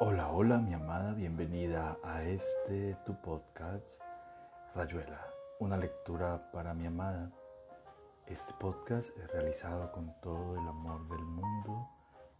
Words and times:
Hola, 0.00 0.30
hola 0.30 0.58
mi 0.58 0.74
amada, 0.74 1.12
bienvenida 1.12 1.98
a 2.04 2.22
este 2.22 2.96
tu 3.04 3.20
podcast 3.20 4.00
Rayuela, 4.72 5.26
una 5.58 5.76
lectura 5.76 6.52
para 6.52 6.72
mi 6.72 6.86
amada. 6.86 7.32
Este 8.24 8.54
podcast 8.60 9.10
es 9.18 9.28
realizado 9.32 9.90
con 9.90 10.14
todo 10.20 10.54
el 10.54 10.68
amor 10.68 11.08
del 11.08 11.24
mundo 11.24 11.88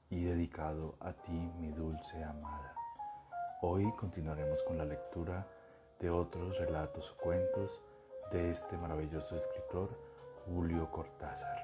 y 0.09 0.23
dedicado 0.23 0.95
a 1.01 1.13
ti, 1.13 1.51
mi 1.59 1.73
dulce 1.73 2.23
amada. 2.23 2.77
Hoy 3.63 3.93
continuaremos 3.97 4.63
con 4.63 4.79
la 4.79 4.85
lectura 4.85 5.45
de 5.99 6.11
otros 6.11 6.57
relatos 6.59 7.11
o 7.11 7.17
cuentos 7.17 7.83
de 8.31 8.53
este 8.53 8.77
maravilloso 8.77 9.35
escritor 9.35 9.99
Julio 10.47 10.89
Cortázar. 10.93 11.59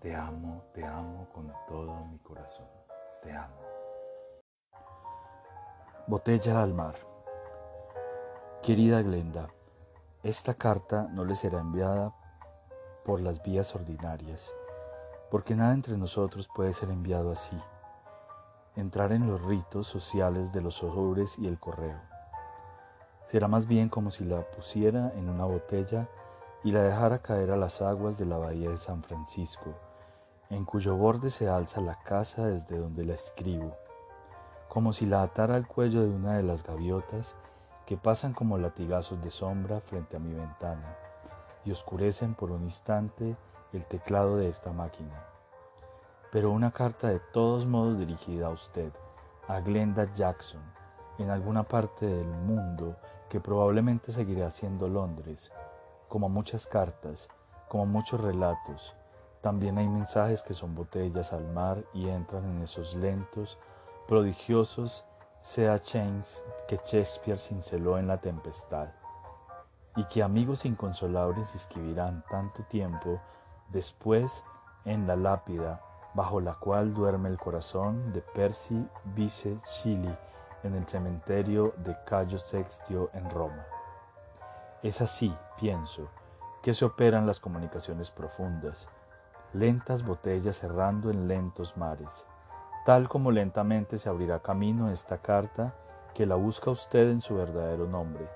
Te 0.00 0.12
amo, 0.12 0.64
te 0.74 0.84
amo 0.84 1.28
con 1.32 1.52
todo 1.68 2.04
mi 2.06 2.18
corazón. 2.18 2.66
Te 3.22 3.30
amo. 3.30 3.67
Botella 6.08 6.62
al 6.62 6.72
mar. 6.72 6.94
Querida 8.62 9.02
Glenda, 9.02 9.50
esta 10.22 10.54
carta 10.54 11.06
no 11.12 11.22
le 11.26 11.34
será 11.34 11.60
enviada 11.60 12.14
por 13.04 13.20
las 13.20 13.42
vías 13.42 13.74
ordinarias, 13.74 14.50
porque 15.30 15.54
nada 15.54 15.74
entre 15.74 15.98
nosotros 15.98 16.48
puede 16.48 16.72
ser 16.72 16.88
enviado 16.88 17.30
así. 17.30 17.58
Entrar 18.74 19.12
en 19.12 19.26
los 19.26 19.42
ritos 19.42 19.86
sociales 19.86 20.50
de 20.50 20.62
los 20.62 20.76
sobres 20.76 21.38
y 21.38 21.46
el 21.46 21.60
correo. 21.60 22.00
Será 23.26 23.46
más 23.46 23.66
bien 23.66 23.90
como 23.90 24.10
si 24.10 24.24
la 24.24 24.50
pusiera 24.50 25.12
en 25.14 25.28
una 25.28 25.44
botella 25.44 26.08
y 26.64 26.72
la 26.72 26.84
dejara 26.84 27.18
caer 27.18 27.50
a 27.50 27.58
las 27.58 27.82
aguas 27.82 28.16
de 28.16 28.24
la 28.24 28.38
bahía 28.38 28.70
de 28.70 28.78
San 28.78 29.02
Francisco, 29.02 29.74
en 30.48 30.64
cuyo 30.64 30.96
borde 30.96 31.28
se 31.28 31.50
alza 31.50 31.82
la 31.82 31.98
casa 32.02 32.46
desde 32.46 32.78
donde 32.78 33.04
la 33.04 33.12
escribo 33.12 33.76
como 34.68 34.92
si 34.92 35.06
la 35.06 35.22
atara 35.22 35.54
al 35.54 35.66
cuello 35.66 36.02
de 36.02 36.10
una 36.10 36.36
de 36.36 36.42
las 36.42 36.62
gaviotas 36.62 37.34
que 37.86 37.96
pasan 37.96 38.34
como 38.34 38.58
latigazos 38.58 39.22
de 39.22 39.30
sombra 39.30 39.80
frente 39.80 40.16
a 40.16 40.20
mi 40.20 40.34
ventana 40.34 40.96
y 41.64 41.70
oscurecen 41.70 42.34
por 42.34 42.50
un 42.50 42.62
instante 42.62 43.36
el 43.72 43.84
teclado 43.86 44.36
de 44.36 44.48
esta 44.48 44.72
máquina. 44.72 45.24
Pero 46.30 46.50
una 46.50 46.70
carta 46.70 47.08
de 47.08 47.20
todos 47.20 47.66
modos 47.66 47.98
dirigida 47.98 48.48
a 48.48 48.50
usted, 48.50 48.92
a 49.46 49.60
Glenda 49.60 50.12
Jackson, 50.14 50.62
en 51.18 51.30
alguna 51.30 51.62
parte 51.62 52.06
del 52.06 52.28
mundo 52.28 52.96
que 53.28 53.40
probablemente 53.40 54.12
seguirá 54.12 54.50
siendo 54.50 54.88
Londres, 54.88 55.50
como 56.08 56.28
muchas 56.28 56.66
cartas, 56.66 57.28
como 57.68 57.86
muchos 57.86 58.20
relatos, 58.20 58.94
también 59.40 59.78
hay 59.78 59.88
mensajes 59.88 60.42
que 60.42 60.52
son 60.52 60.74
botellas 60.74 61.32
al 61.32 61.46
mar 61.52 61.84
y 61.94 62.08
entran 62.08 62.44
en 62.44 62.62
esos 62.62 62.94
lentos, 62.94 63.58
prodigiosos 64.08 65.04
sea 65.40 65.78
chains 65.78 66.42
que 66.66 66.76
Shakespeare 66.76 67.38
cinceló 67.38 67.98
en 67.98 68.08
la 68.08 68.16
tempestad, 68.16 68.88
y 69.96 70.04
que 70.04 70.22
amigos 70.22 70.64
inconsolables 70.64 71.54
escribirán 71.54 72.24
tanto 72.30 72.62
tiempo 72.64 73.20
después 73.68 74.44
en 74.86 75.06
la 75.06 75.14
lápida 75.14 75.82
bajo 76.14 76.40
la 76.40 76.54
cual 76.54 76.94
duerme 76.94 77.28
el 77.28 77.36
corazón 77.36 78.14
de 78.14 78.22
Percy 78.22 78.82
Vice 79.14 79.58
Shelley 79.64 80.16
en 80.62 80.74
el 80.74 80.86
cementerio 80.86 81.74
de 81.76 81.94
Cayo 82.06 82.38
Sextio 82.38 83.10
en 83.12 83.28
Roma. 83.28 83.66
Es 84.82 85.02
así, 85.02 85.36
pienso, 85.60 86.08
que 86.62 86.72
se 86.72 86.86
operan 86.86 87.26
las 87.26 87.40
comunicaciones 87.40 88.10
profundas, 88.10 88.88
lentas 89.52 90.02
botellas 90.02 90.62
errando 90.64 91.10
en 91.10 91.28
lentos 91.28 91.76
mares, 91.76 92.24
tal 92.88 93.06
como 93.06 93.30
lentamente 93.30 93.98
se 93.98 94.08
abrirá 94.08 94.40
camino 94.40 94.88
esta 94.88 95.18
carta 95.18 95.74
que 96.14 96.24
la 96.24 96.36
busca 96.36 96.70
usted 96.70 97.10
en 97.10 97.20
su 97.20 97.34
verdadero 97.34 97.86
nombre. 97.86 98.26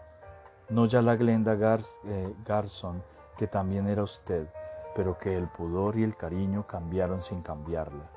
No 0.68 0.84
ya 0.84 1.00
la 1.00 1.16
Glenda 1.16 1.56
eh, 2.04 2.34
Garson, 2.44 3.02
que 3.38 3.46
también 3.46 3.88
era 3.88 4.02
usted, 4.02 4.46
pero 4.94 5.16
que 5.16 5.38
el 5.38 5.48
pudor 5.48 5.96
y 5.96 6.02
el 6.02 6.18
cariño 6.18 6.66
cambiaron 6.66 7.22
sin 7.22 7.40
cambiarla. 7.40 8.10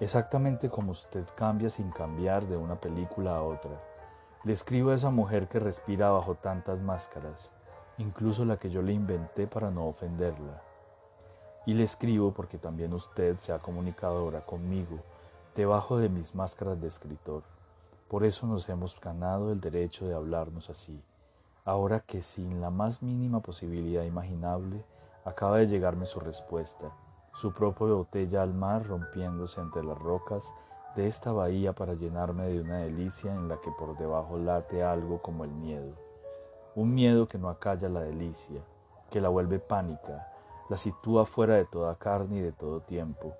Exactamente 0.00 0.70
como 0.70 0.90
usted 0.90 1.24
cambia 1.36 1.70
sin 1.70 1.92
cambiar 1.92 2.48
de 2.48 2.56
una 2.56 2.80
película 2.80 3.36
a 3.36 3.42
otra. 3.42 3.80
Le 4.42 4.52
escribo 4.54 4.90
a 4.90 4.94
esa 4.94 5.10
mujer 5.10 5.46
que 5.46 5.60
respira 5.60 6.10
bajo 6.10 6.34
tantas 6.34 6.82
máscaras, 6.82 7.52
incluso 7.98 8.44
la 8.44 8.56
que 8.56 8.70
yo 8.70 8.82
le 8.82 8.92
inventé 8.92 9.46
para 9.46 9.70
no 9.70 9.86
ofenderla. 9.86 10.60
Y 11.64 11.74
le 11.74 11.84
escribo 11.84 12.32
porque 12.32 12.58
también 12.58 12.92
usted 12.92 13.36
se 13.36 13.52
ha 13.52 13.60
comunicado 13.60 14.18
ahora 14.18 14.40
conmigo 14.40 14.98
debajo 15.56 15.96
de 15.96 16.10
mis 16.10 16.34
máscaras 16.34 16.78
de 16.82 16.86
escritor. 16.86 17.42
Por 18.08 18.24
eso 18.24 18.46
nos 18.46 18.68
hemos 18.68 19.00
ganado 19.00 19.50
el 19.50 19.60
derecho 19.60 20.06
de 20.06 20.14
hablarnos 20.14 20.68
así, 20.68 21.02
ahora 21.64 22.00
que 22.00 22.20
sin 22.20 22.60
la 22.60 22.68
más 22.68 23.02
mínima 23.02 23.40
posibilidad 23.40 24.04
imaginable 24.04 24.84
acaba 25.24 25.56
de 25.56 25.66
llegarme 25.66 26.04
su 26.04 26.20
respuesta, 26.20 26.92
su 27.32 27.52
propia 27.52 27.86
botella 27.86 28.42
al 28.42 28.52
mar 28.52 28.86
rompiéndose 28.86 29.62
entre 29.62 29.82
las 29.82 29.98
rocas 29.98 30.52
de 30.94 31.06
esta 31.06 31.32
bahía 31.32 31.72
para 31.72 31.94
llenarme 31.94 32.48
de 32.48 32.60
una 32.60 32.78
delicia 32.78 33.34
en 33.34 33.48
la 33.48 33.58
que 33.62 33.70
por 33.78 33.96
debajo 33.96 34.36
late 34.38 34.84
algo 34.84 35.22
como 35.22 35.44
el 35.44 35.50
miedo, 35.52 35.94
un 36.74 36.92
miedo 36.92 37.28
que 37.28 37.38
no 37.38 37.48
acalla 37.48 37.88
la 37.88 38.02
delicia, 38.02 38.60
que 39.10 39.22
la 39.22 39.30
vuelve 39.30 39.58
pánica, 39.58 40.30
la 40.68 40.76
sitúa 40.76 41.24
fuera 41.24 41.54
de 41.54 41.64
toda 41.64 41.94
carne 41.94 42.36
y 42.36 42.40
de 42.42 42.52
todo 42.52 42.80
tiempo, 42.80 43.34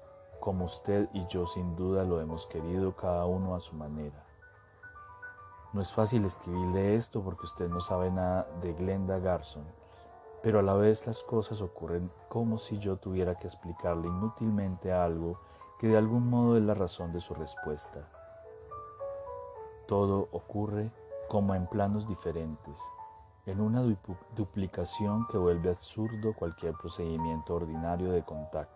como 0.46 0.66
usted 0.66 1.08
y 1.12 1.26
yo 1.26 1.44
sin 1.44 1.74
duda 1.74 2.04
lo 2.04 2.20
hemos 2.20 2.46
querido 2.46 2.94
cada 2.94 3.26
uno 3.26 3.56
a 3.56 3.58
su 3.58 3.74
manera. 3.74 4.24
No 5.72 5.80
es 5.80 5.92
fácil 5.92 6.24
escribirle 6.24 6.94
esto 6.94 7.20
porque 7.20 7.46
usted 7.46 7.68
no 7.68 7.80
sabe 7.80 8.12
nada 8.12 8.46
de 8.60 8.72
Glenda 8.72 9.18
Garson, 9.18 9.64
pero 10.44 10.60
a 10.60 10.62
la 10.62 10.74
vez 10.74 11.04
las 11.08 11.24
cosas 11.24 11.60
ocurren 11.60 12.12
como 12.28 12.58
si 12.58 12.78
yo 12.78 12.96
tuviera 12.96 13.34
que 13.34 13.48
explicarle 13.48 14.06
inútilmente 14.06 14.92
algo 14.92 15.40
que 15.80 15.88
de 15.88 15.98
algún 15.98 16.30
modo 16.30 16.56
es 16.56 16.62
la 16.62 16.74
razón 16.74 17.12
de 17.12 17.20
su 17.20 17.34
respuesta. 17.34 18.08
Todo 19.88 20.28
ocurre 20.30 20.92
como 21.28 21.56
en 21.56 21.66
planos 21.66 22.06
diferentes, 22.06 22.80
en 23.46 23.60
una 23.60 23.82
duplicación 24.36 25.26
que 25.26 25.38
vuelve 25.38 25.70
absurdo 25.70 26.34
cualquier 26.34 26.74
procedimiento 26.74 27.56
ordinario 27.56 28.12
de 28.12 28.22
contacto. 28.22 28.75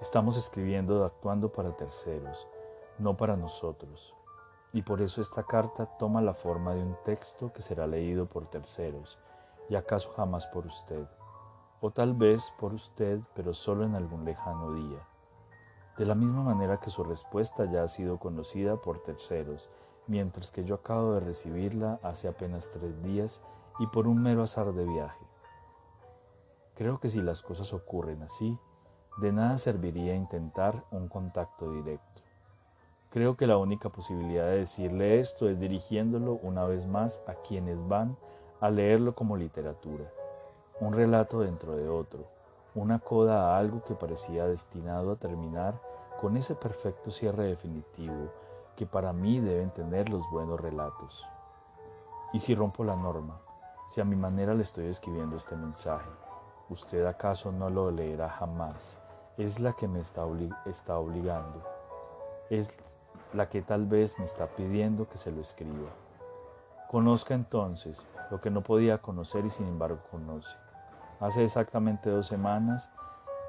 Estamos 0.00 0.36
escribiendo 0.36 1.04
actuando 1.04 1.50
para 1.50 1.76
terceros, 1.76 2.46
no 3.00 3.16
para 3.16 3.36
nosotros. 3.36 4.14
Y 4.72 4.82
por 4.82 5.02
eso 5.02 5.20
esta 5.20 5.42
carta 5.42 5.86
toma 5.98 6.22
la 6.22 6.34
forma 6.34 6.72
de 6.74 6.82
un 6.82 6.96
texto 7.04 7.52
que 7.52 7.62
será 7.62 7.88
leído 7.88 8.26
por 8.26 8.46
terceros, 8.46 9.18
y 9.68 9.74
acaso 9.74 10.12
jamás 10.14 10.46
por 10.46 10.66
usted. 10.66 11.04
O 11.80 11.90
tal 11.90 12.14
vez 12.14 12.52
por 12.60 12.74
usted, 12.74 13.18
pero 13.34 13.52
solo 13.52 13.84
en 13.84 13.96
algún 13.96 14.24
lejano 14.24 14.72
día. 14.72 15.04
De 15.96 16.06
la 16.06 16.14
misma 16.14 16.44
manera 16.44 16.78
que 16.78 16.90
su 16.90 17.02
respuesta 17.02 17.64
ya 17.64 17.82
ha 17.82 17.88
sido 17.88 18.20
conocida 18.20 18.76
por 18.76 19.02
terceros, 19.02 19.68
mientras 20.06 20.52
que 20.52 20.62
yo 20.62 20.76
acabo 20.76 21.14
de 21.14 21.20
recibirla 21.20 21.98
hace 22.04 22.28
apenas 22.28 22.70
tres 22.70 23.02
días 23.02 23.42
y 23.80 23.88
por 23.88 24.06
un 24.06 24.22
mero 24.22 24.44
azar 24.44 24.72
de 24.72 24.84
viaje. 24.84 25.26
Creo 26.76 27.00
que 27.00 27.10
si 27.10 27.20
las 27.20 27.42
cosas 27.42 27.72
ocurren 27.72 28.22
así, 28.22 28.56
de 29.20 29.32
nada 29.32 29.58
serviría 29.58 30.14
intentar 30.14 30.84
un 30.92 31.08
contacto 31.08 31.72
directo. 31.72 32.22
Creo 33.10 33.36
que 33.36 33.48
la 33.48 33.56
única 33.56 33.88
posibilidad 33.88 34.46
de 34.46 34.58
decirle 34.58 35.18
esto 35.18 35.48
es 35.48 35.58
dirigiéndolo 35.58 36.38
una 36.42 36.64
vez 36.64 36.86
más 36.86 37.20
a 37.26 37.34
quienes 37.34 37.76
van 37.88 38.16
a 38.60 38.70
leerlo 38.70 39.16
como 39.16 39.36
literatura, 39.36 40.04
un 40.80 40.92
relato 40.92 41.40
dentro 41.40 41.74
de 41.74 41.88
otro, 41.88 42.26
una 42.76 43.00
coda 43.00 43.54
a 43.54 43.58
algo 43.58 43.82
que 43.82 43.94
parecía 43.94 44.46
destinado 44.46 45.10
a 45.10 45.16
terminar 45.16 45.80
con 46.20 46.36
ese 46.36 46.54
perfecto 46.54 47.10
cierre 47.10 47.44
definitivo 47.44 48.30
que 48.76 48.86
para 48.86 49.12
mí 49.12 49.40
deben 49.40 49.70
tener 49.70 50.08
los 50.10 50.30
buenos 50.30 50.60
relatos. 50.60 51.26
¿Y 52.32 52.38
si 52.38 52.54
rompo 52.54 52.84
la 52.84 52.94
norma? 52.94 53.40
Si 53.88 54.00
a 54.00 54.04
mi 54.04 54.14
manera 54.14 54.54
le 54.54 54.62
estoy 54.62 54.86
escribiendo 54.86 55.36
este 55.36 55.56
mensaje, 55.56 56.10
¿usted 56.68 57.04
acaso 57.06 57.50
no 57.50 57.68
lo 57.70 57.90
leerá 57.90 58.28
jamás? 58.28 58.97
Es 59.38 59.60
la 59.60 59.72
que 59.72 59.86
me 59.86 60.00
está, 60.00 60.26
está 60.66 60.98
obligando, 60.98 61.62
es 62.50 62.68
la 63.32 63.48
que 63.48 63.62
tal 63.62 63.86
vez 63.86 64.18
me 64.18 64.24
está 64.24 64.48
pidiendo 64.48 65.08
que 65.08 65.16
se 65.16 65.30
lo 65.30 65.40
escriba. 65.40 65.90
Conozca 66.90 67.34
entonces 67.34 68.08
lo 68.32 68.40
que 68.40 68.50
no 68.50 68.62
podía 68.62 68.98
conocer 68.98 69.46
y 69.46 69.50
sin 69.50 69.68
embargo 69.68 70.00
conoce. 70.10 70.56
Hace 71.20 71.44
exactamente 71.44 72.10
dos 72.10 72.26
semanas 72.26 72.90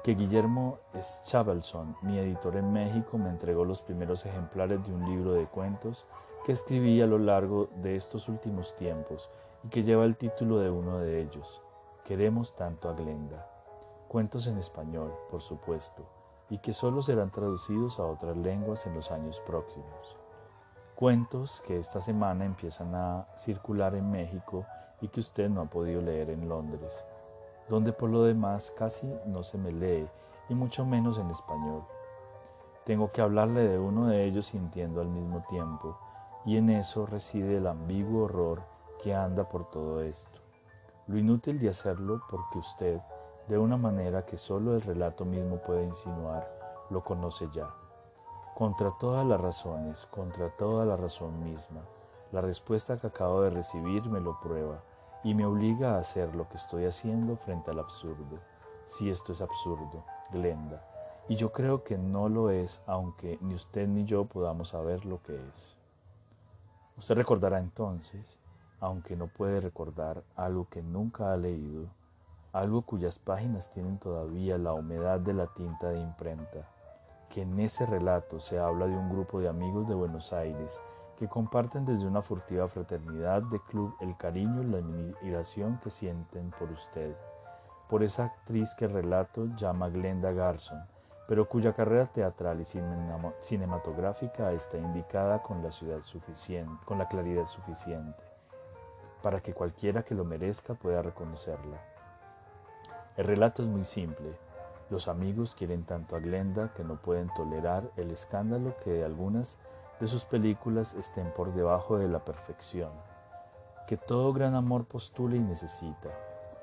que 0.04 0.14
Guillermo 0.14 0.78
Schabelson, 0.96 1.96
mi 2.02 2.18
editor 2.18 2.56
en 2.56 2.72
México, 2.72 3.18
me 3.18 3.28
entregó 3.28 3.64
los 3.64 3.82
primeros 3.82 4.24
ejemplares 4.24 4.86
de 4.86 4.94
un 4.94 5.04
libro 5.10 5.32
de 5.32 5.46
cuentos 5.46 6.06
que 6.46 6.52
escribí 6.52 7.02
a 7.02 7.06
lo 7.06 7.18
largo 7.18 7.68
de 7.82 7.96
estos 7.96 8.28
últimos 8.28 8.76
tiempos 8.76 9.28
y 9.64 9.68
que 9.68 9.82
lleva 9.82 10.04
el 10.04 10.16
título 10.16 10.58
de 10.58 10.70
uno 10.70 10.98
de 10.98 11.20
ellos, 11.20 11.60
Queremos 12.04 12.56
tanto 12.56 12.88
a 12.88 12.94
Glenda 12.94 13.49
cuentos 14.10 14.48
en 14.48 14.58
español, 14.58 15.14
por 15.30 15.40
supuesto, 15.40 16.02
y 16.48 16.58
que 16.58 16.72
solo 16.72 17.00
serán 17.00 17.30
traducidos 17.30 18.00
a 18.00 18.02
otras 18.02 18.36
lenguas 18.36 18.84
en 18.88 18.94
los 18.96 19.12
años 19.12 19.38
próximos. 19.46 20.16
Cuentos 20.96 21.62
que 21.64 21.78
esta 21.78 22.00
semana 22.00 22.44
empiezan 22.44 22.92
a 22.96 23.28
circular 23.36 23.94
en 23.94 24.10
México 24.10 24.66
y 25.00 25.06
que 25.06 25.20
usted 25.20 25.48
no 25.48 25.60
ha 25.60 25.66
podido 25.66 26.02
leer 26.02 26.28
en 26.30 26.48
Londres, 26.48 27.04
donde 27.68 27.92
por 27.92 28.10
lo 28.10 28.24
demás 28.24 28.74
casi 28.76 29.06
no 29.26 29.44
se 29.44 29.58
me 29.58 29.70
lee 29.70 30.08
y 30.48 30.56
mucho 30.56 30.84
menos 30.84 31.16
en 31.16 31.30
español. 31.30 31.84
Tengo 32.84 33.12
que 33.12 33.22
hablarle 33.22 33.68
de 33.68 33.78
uno 33.78 34.08
de 34.08 34.24
ellos 34.24 34.46
sintiendo 34.46 35.00
al 35.00 35.08
mismo 35.08 35.44
tiempo, 35.48 35.96
y 36.44 36.56
en 36.56 36.70
eso 36.70 37.06
reside 37.06 37.58
el 37.58 37.68
ambiguo 37.68 38.24
horror 38.24 38.62
que 39.04 39.14
anda 39.14 39.48
por 39.48 39.70
todo 39.70 40.02
esto. 40.02 40.40
Lo 41.06 41.16
inútil 41.16 41.60
de 41.60 41.68
hacerlo 41.68 42.20
porque 42.28 42.58
usted, 42.58 43.00
de 43.50 43.58
una 43.58 43.76
manera 43.76 44.24
que 44.24 44.38
solo 44.38 44.76
el 44.76 44.80
relato 44.80 45.24
mismo 45.24 45.56
puede 45.56 45.82
insinuar, 45.82 46.48
lo 46.88 47.02
conoce 47.02 47.48
ya. 47.52 47.74
Contra 48.54 48.92
todas 48.96 49.26
las 49.26 49.40
razones, 49.40 50.06
contra 50.06 50.50
toda 50.50 50.86
la 50.86 50.96
razón 50.96 51.42
misma, 51.42 51.80
la 52.30 52.42
respuesta 52.42 52.96
que 52.96 53.08
acabo 53.08 53.42
de 53.42 53.50
recibir 53.50 54.04
me 54.04 54.20
lo 54.20 54.38
prueba 54.38 54.84
y 55.24 55.34
me 55.34 55.46
obliga 55.46 55.96
a 55.96 55.98
hacer 55.98 56.32
lo 56.36 56.48
que 56.48 56.58
estoy 56.58 56.84
haciendo 56.84 57.36
frente 57.36 57.72
al 57.72 57.80
absurdo. 57.80 58.38
Si 58.86 59.10
esto 59.10 59.32
es 59.32 59.40
absurdo, 59.40 60.04
Glenda, 60.30 60.84
y 61.28 61.34
yo 61.34 61.50
creo 61.50 61.82
que 61.82 61.98
no 61.98 62.28
lo 62.28 62.50
es, 62.50 62.80
aunque 62.86 63.36
ni 63.40 63.54
usted 63.54 63.88
ni 63.88 64.04
yo 64.04 64.26
podamos 64.26 64.68
saber 64.68 65.04
lo 65.04 65.20
que 65.24 65.34
es. 65.48 65.76
Usted 66.96 67.16
recordará 67.16 67.58
entonces, 67.58 68.38
aunque 68.78 69.16
no 69.16 69.26
puede 69.26 69.60
recordar 69.60 70.22
algo 70.36 70.68
que 70.70 70.84
nunca 70.84 71.32
ha 71.32 71.36
leído, 71.36 71.88
algo 72.52 72.82
cuyas 72.82 73.18
páginas 73.18 73.70
tienen 73.70 73.98
todavía 73.98 74.58
la 74.58 74.72
humedad 74.72 75.20
de 75.20 75.34
la 75.34 75.46
tinta 75.46 75.90
de 75.90 76.00
imprenta, 76.00 76.68
que 77.28 77.42
en 77.42 77.60
ese 77.60 77.86
relato 77.86 78.40
se 78.40 78.58
habla 78.58 78.86
de 78.86 78.96
un 78.96 79.08
grupo 79.08 79.40
de 79.40 79.48
amigos 79.48 79.88
de 79.88 79.94
Buenos 79.94 80.32
Aires 80.32 80.80
que 81.16 81.28
comparten 81.28 81.84
desde 81.84 82.06
una 82.06 82.22
furtiva 82.22 82.66
fraternidad 82.66 83.42
de 83.42 83.60
club 83.60 83.94
el 84.00 84.16
cariño 84.16 84.62
y 84.62 84.66
la 84.66 84.78
admiración 84.78 85.78
que 85.82 85.90
sienten 85.90 86.50
por 86.58 86.70
usted, 86.70 87.14
por 87.88 88.02
esa 88.02 88.24
actriz 88.24 88.74
que 88.74 88.86
el 88.86 88.92
relato 88.92 89.46
llama 89.56 89.88
Glenda 89.88 90.32
Garson, 90.32 90.80
pero 91.28 91.48
cuya 91.48 91.74
carrera 91.74 92.06
teatral 92.06 92.60
y 92.60 92.64
cinematográfica 93.40 94.50
está 94.52 94.78
indicada 94.78 95.42
con 95.42 95.62
la, 95.62 95.70
ciudad 95.70 96.00
suficiente, 96.00 96.84
con 96.84 96.98
la 96.98 97.06
claridad 97.06 97.44
suficiente 97.44 98.30
para 99.22 99.40
que 99.40 99.52
cualquiera 99.52 100.02
que 100.02 100.14
lo 100.14 100.24
merezca 100.24 100.74
pueda 100.74 101.02
reconocerla. 101.02 101.78
El 103.20 103.26
relato 103.26 103.62
es 103.62 103.68
muy 103.68 103.84
simple, 103.84 104.32
los 104.88 105.06
amigos 105.06 105.54
quieren 105.54 105.84
tanto 105.84 106.16
a 106.16 106.20
Glenda 106.20 106.72
que 106.72 106.82
no 106.82 106.96
pueden 106.96 107.28
tolerar 107.34 107.90
el 107.98 108.10
escándalo 108.12 108.74
que 108.82 108.92
de 108.92 109.04
algunas 109.04 109.58
de 110.00 110.06
sus 110.06 110.24
películas 110.24 110.94
estén 110.94 111.30
por 111.34 111.52
debajo 111.52 111.98
de 111.98 112.08
la 112.08 112.24
perfección, 112.24 112.88
que 113.86 113.98
todo 113.98 114.32
gran 114.32 114.54
amor 114.54 114.86
postula 114.86 115.36
y 115.36 115.40
necesita, 115.40 116.08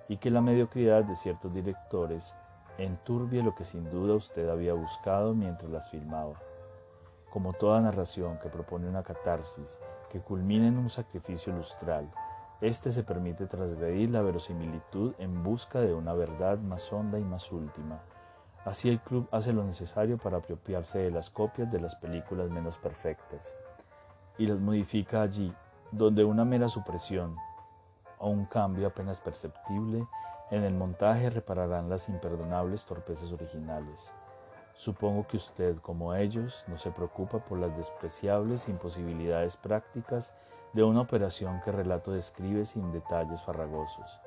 y 0.10 0.18
que 0.18 0.32
la 0.32 0.42
mediocridad 0.42 1.04
de 1.04 1.16
ciertos 1.16 1.54
directores 1.54 2.34
enturbie 2.80 3.44
lo 3.44 3.54
que 3.54 3.64
sin 3.64 3.88
duda 3.92 4.16
usted 4.16 4.50
había 4.50 4.74
buscado 4.74 5.36
mientras 5.36 5.70
las 5.70 5.92
filmaba. 5.92 6.42
Como 7.30 7.54
toda 7.54 7.82
narración 7.82 8.40
que 8.40 8.50
propone 8.50 8.90
una 8.90 9.04
catarsis 9.04 9.78
que 10.10 10.22
culmina 10.22 10.66
en 10.66 10.80
un 10.80 10.90
sacrificio 10.90 11.54
lustral, 11.54 12.10
este 12.62 12.92
se 12.92 13.04
permite 13.04 13.48
transgredir 13.48 14.10
la 14.10 14.22
verosimilitud 14.22 15.14
en 15.20 15.44
busca 15.44 15.80
de 15.80 15.94
una 15.94 16.14
verdad 16.14 16.58
más 16.60 16.92
honda 16.92 17.20
y 17.20 17.24
más 17.24 17.52
última, 17.52 18.02
Así 18.68 18.90
el 18.90 19.00
club 19.00 19.30
hace 19.32 19.54
lo 19.54 19.64
necesario 19.64 20.18
para 20.18 20.40
apropiarse 20.40 21.00
de 21.00 21.10
las 21.10 21.30
copias 21.30 21.72
de 21.72 21.80
las 21.80 21.96
películas 21.96 22.50
menos 22.50 22.78
perfectas 22.78 23.56
y 24.38 24.46
las 24.46 24.60
modifica 24.60 25.22
allí, 25.22 25.54
donde 25.90 26.26
una 26.26 26.44
mera 26.44 26.68
supresión 26.68 27.38
o 28.18 28.28
un 28.28 28.44
cambio 28.44 28.88
apenas 28.88 29.22
perceptible 29.22 30.06
en 30.52 30.64
el 30.66 30.74
montaje 30.74 31.30
repararán 31.30 31.88
las 31.88 32.10
imperdonables 32.10 32.86
torpezas 32.86 33.32
originales. 33.32 34.12
Supongo 34.74 35.26
que 35.28 35.38
usted, 35.38 35.78
como 35.78 36.14
ellos, 36.14 36.66
no 36.68 36.78
se 36.78 36.92
preocupa 36.92 37.40
por 37.40 37.60
las 37.60 37.74
despreciables 37.78 38.68
imposibilidades 38.68 39.56
prácticas 39.56 40.34
de 40.78 40.84
una 40.84 41.02
operación 41.02 41.60
que 41.66 41.72
relato 41.72 42.12
describe 42.12 42.64
sin 42.64 42.92
detalles 42.92 43.42
farragosos. 43.42 44.22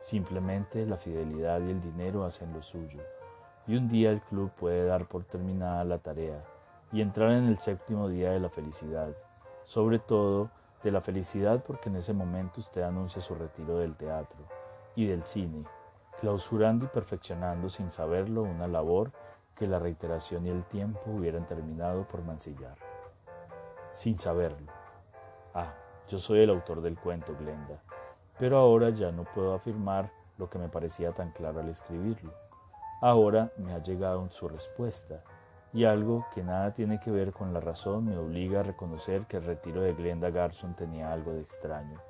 Simplemente 0.00 0.86
la 0.86 0.96
fidelidad 0.96 1.60
y 1.60 1.72
el 1.72 1.82
dinero 1.82 2.24
hacen 2.24 2.54
lo 2.54 2.62
suyo 2.62 3.00
y 3.66 3.76
un 3.76 3.86
día 3.86 4.10
el 4.10 4.22
club 4.22 4.50
puede 4.52 4.86
dar 4.86 5.04
por 5.04 5.24
terminada 5.24 5.84
la 5.84 5.98
tarea 5.98 6.42
y 6.90 7.02
entrar 7.02 7.32
en 7.32 7.48
el 7.48 7.58
séptimo 7.58 8.08
día 8.08 8.30
de 8.30 8.40
la 8.40 8.48
felicidad, 8.48 9.10
sobre 9.64 9.98
todo 9.98 10.48
de 10.82 10.90
la 10.90 11.02
felicidad 11.02 11.62
porque 11.62 11.90
en 11.90 11.96
ese 11.96 12.14
momento 12.14 12.62
usted 12.62 12.80
anuncia 12.80 13.20
su 13.20 13.34
retiro 13.34 13.76
del 13.76 13.94
teatro 13.94 14.38
y 14.96 15.04
del 15.04 15.24
cine, 15.24 15.66
clausurando 16.18 16.86
y 16.86 16.88
perfeccionando 16.88 17.68
sin 17.68 17.90
saberlo 17.90 18.40
una 18.42 18.66
labor 18.68 19.12
que 19.54 19.66
la 19.66 19.78
reiteración 19.80 20.46
y 20.46 20.48
el 20.48 20.64
tiempo 20.64 21.02
hubieran 21.08 21.46
terminado 21.46 22.08
por 22.08 22.22
mancillar. 22.24 22.78
Sin 23.92 24.18
saberlo. 24.18 24.73
Ah, 25.56 25.72
yo 26.08 26.18
soy 26.18 26.40
el 26.40 26.50
autor 26.50 26.80
del 26.80 26.98
cuento, 26.98 27.36
Glenda, 27.38 27.80
pero 28.40 28.58
ahora 28.58 28.90
ya 28.90 29.12
no 29.12 29.22
puedo 29.22 29.54
afirmar 29.54 30.10
lo 30.36 30.50
que 30.50 30.58
me 30.58 30.68
parecía 30.68 31.12
tan 31.12 31.30
claro 31.30 31.60
al 31.60 31.68
escribirlo. 31.68 32.34
Ahora 33.00 33.52
me 33.56 33.72
ha 33.72 33.78
llegado 33.78 34.28
su 34.30 34.48
respuesta, 34.48 35.22
y 35.72 35.84
algo 35.84 36.26
que 36.34 36.42
nada 36.42 36.74
tiene 36.74 36.98
que 36.98 37.12
ver 37.12 37.32
con 37.32 37.52
la 37.52 37.60
razón 37.60 38.06
me 38.06 38.16
obliga 38.16 38.60
a 38.60 38.62
reconocer 38.64 39.26
que 39.26 39.36
el 39.36 39.44
retiro 39.44 39.80
de 39.80 39.94
Glenda 39.94 40.30
Garson 40.30 40.74
tenía 40.74 41.12
algo 41.12 41.32
de 41.32 41.42
extraño, 41.42 42.00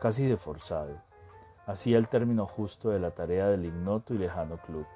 casi 0.00 0.26
de 0.26 0.36
forzado. 0.36 0.96
Hacía 1.66 1.98
el 1.98 2.08
término 2.08 2.46
justo 2.46 2.90
de 2.90 2.98
la 2.98 3.12
tarea 3.12 3.46
del 3.46 3.64
ignoto 3.64 4.12
y 4.12 4.18
lejano 4.18 4.56
club. 4.56 4.86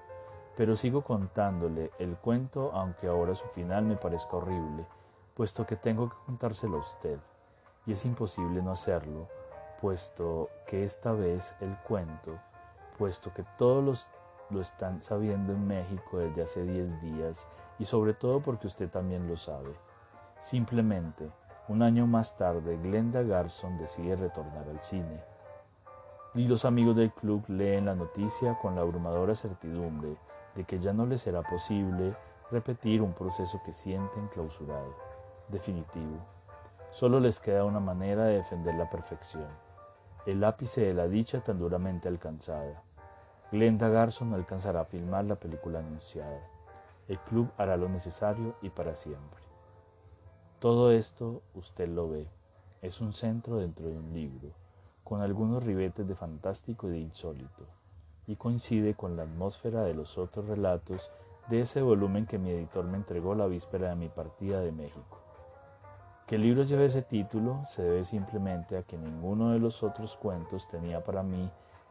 Pero 0.56 0.75
sigo 0.75 1.03
contándole 1.03 1.93
el 2.00 2.17
cuento, 2.17 2.73
aunque 2.73 3.06
ahora 3.06 3.37
su 3.37 3.47
final 3.49 3.85
me 3.85 3.97
parezca 3.97 4.38
horrible, 4.38 4.87
puesto 5.35 5.65
que 5.65 5.77
tengo 5.77 6.09
que 6.09 6.17
contárselo 6.27 6.79
a 6.79 6.81
usted, 6.81 7.19
y 7.87 7.93
es 7.93 8.05
imposible 8.05 8.62
no 8.62 8.73
hacerlo, 8.73 9.29
puesto 9.81 10.50
que 10.67 10.85
esta 10.85 11.12
vez 11.12 11.55
el 11.61 11.77
cuento, 11.79 12.38
puesto 12.99 13.33
que 13.33 13.44
todos 13.56 13.85
los 13.85 14.09
lo 14.50 14.61
están 14.61 15.00
sabiendo 15.00 15.53
en 15.53 15.67
México 15.67 16.19
desde 16.19 16.43
hace 16.43 16.62
10 16.62 17.00
días 17.03 17.47
y 17.79 17.85
sobre 17.85 18.15
todo 18.15 18.41
porque 18.41 18.67
usted 18.67 18.88
también 18.88 19.29
lo 19.29 19.37
sabe. 19.37 19.75
Simplemente, 20.38 21.31
un 21.69 21.83
año 21.83 22.06
más 22.06 22.37
tarde, 22.37 22.76
Glenda 22.76 23.23
Garson 23.23 23.76
decide 23.78 24.16
retornar 24.16 24.69
al 24.69 24.81
cine. 24.83 25.21
Y 26.35 26.47
los 26.47 26.64
amigos 26.64 26.95
del 26.97 27.12
club 27.12 27.45
leen 27.49 27.87
la 27.87 27.95
noticia 27.95 28.59
con 28.59 28.76
la 28.76 28.83
abrumadora 28.83 29.35
certidumbre 29.35 30.16
de 30.55 30.64
que 30.64 30.78
ya 30.78 30.93
no 30.93 31.07
les 31.07 31.23
será 31.23 31.43
posible 31.43 32.14
repetir 32.50 33.02
un 33.02 33.12
proceso 33.14 33.61
que 33.64 33.73
sienten 33.73 34.28
clausurado, 34.28 34.95
definitivo. 35.49 36.36
Solo 36.97 37.21
les 37.21 37.41
queda 37.41 37.67
una 37.67 37.79
manera 37.79 38.25
de 38.25 38.37
defender 38.37 38.75
la 38.75 38.88
perfección, 38.88 39.49
el 40.25 40.43
ápice 40.43 40.81
de 40.81 40.95
la 40.95 41.07
dicha 41.07 41.45
tan 41.45 41.59
duramente 41.59 42.09
alcanzada. 42.09 42.83
Glenda 43.53 43.91
Garson 43.91 44.33
alcanzará 44.33 44.81
a 44.81 44.85
filmar 44.87 45.26
la 45.26 45.35
película 45.35 45.81
anunciada. 45.81 46.41
El 47.07 47.19
club 47.19 47.50
hará 47.59 47.76
lo 47.76 47.91
necesario 47.91 48.55
y 48.62 48.71
para 48.71 48.95
siempre. 48.95 49.43
Todo 50.59 50.91
esto 50.91 51.43
usted 51.53 51.87
lo 51.87 52.09
ve. 52.09 52.29
Es 52.81 53.03
un 53.03 53.12
centro 53.12 53.59
dentro 53.59 53.88
de 53.88 53.99
un 53.99 54.15
libro, 54.15 54.53
con 55.05 55.21
algunos 55.21 55.62
ribetes 55.62 56.09
de 56.09 56.15
fantástico 56.15 56.88
y 56.88 56.93
de 56.93 56.99
insólito, 57.00 57.67
y 58.26 58.37
coincide 58.37 58.95
con 58.95 59.19
la 59.19 59.25
atmósfera 59.25 59.83
de 59.83 59.93
los 59.93 60.17
otros 60.17 60.47
relatos 60.47 61.11
de 61.50 61.61
ese 61.61 61.83
volumen 61.83 62.25
que 62.25 62.38
mi 62.38 62.53
editor 62.53 62.87
me 62.87 62.97
entregó 62.97 63.35
la 63.35 63.49
víspera 63.49 63.91
de 63.91 63.97
mi 63.97 64.09
partida 64.09 64.61
de 64.61 64.73
México. 64.73 65.25
Que 66.26 66.35
el 66.35 66.42
libro 66.42 66.64
lleve 66.64 66.87
ese 66.87 67.02
título 67.02 67.64
se 67.66 67.83
debe 67.83 68.04
simplemente 68.04 68.76
a 68.76 68.83
que 68.83 68.99
ninguno 68.99 69.50
de 69.50 69.61
los 69.61 69.85
otros 69.85 70.16
cuentos 70.16 70.66
tenía 70.66 71.04
para 71.04 71.23
mí 71.23 71.49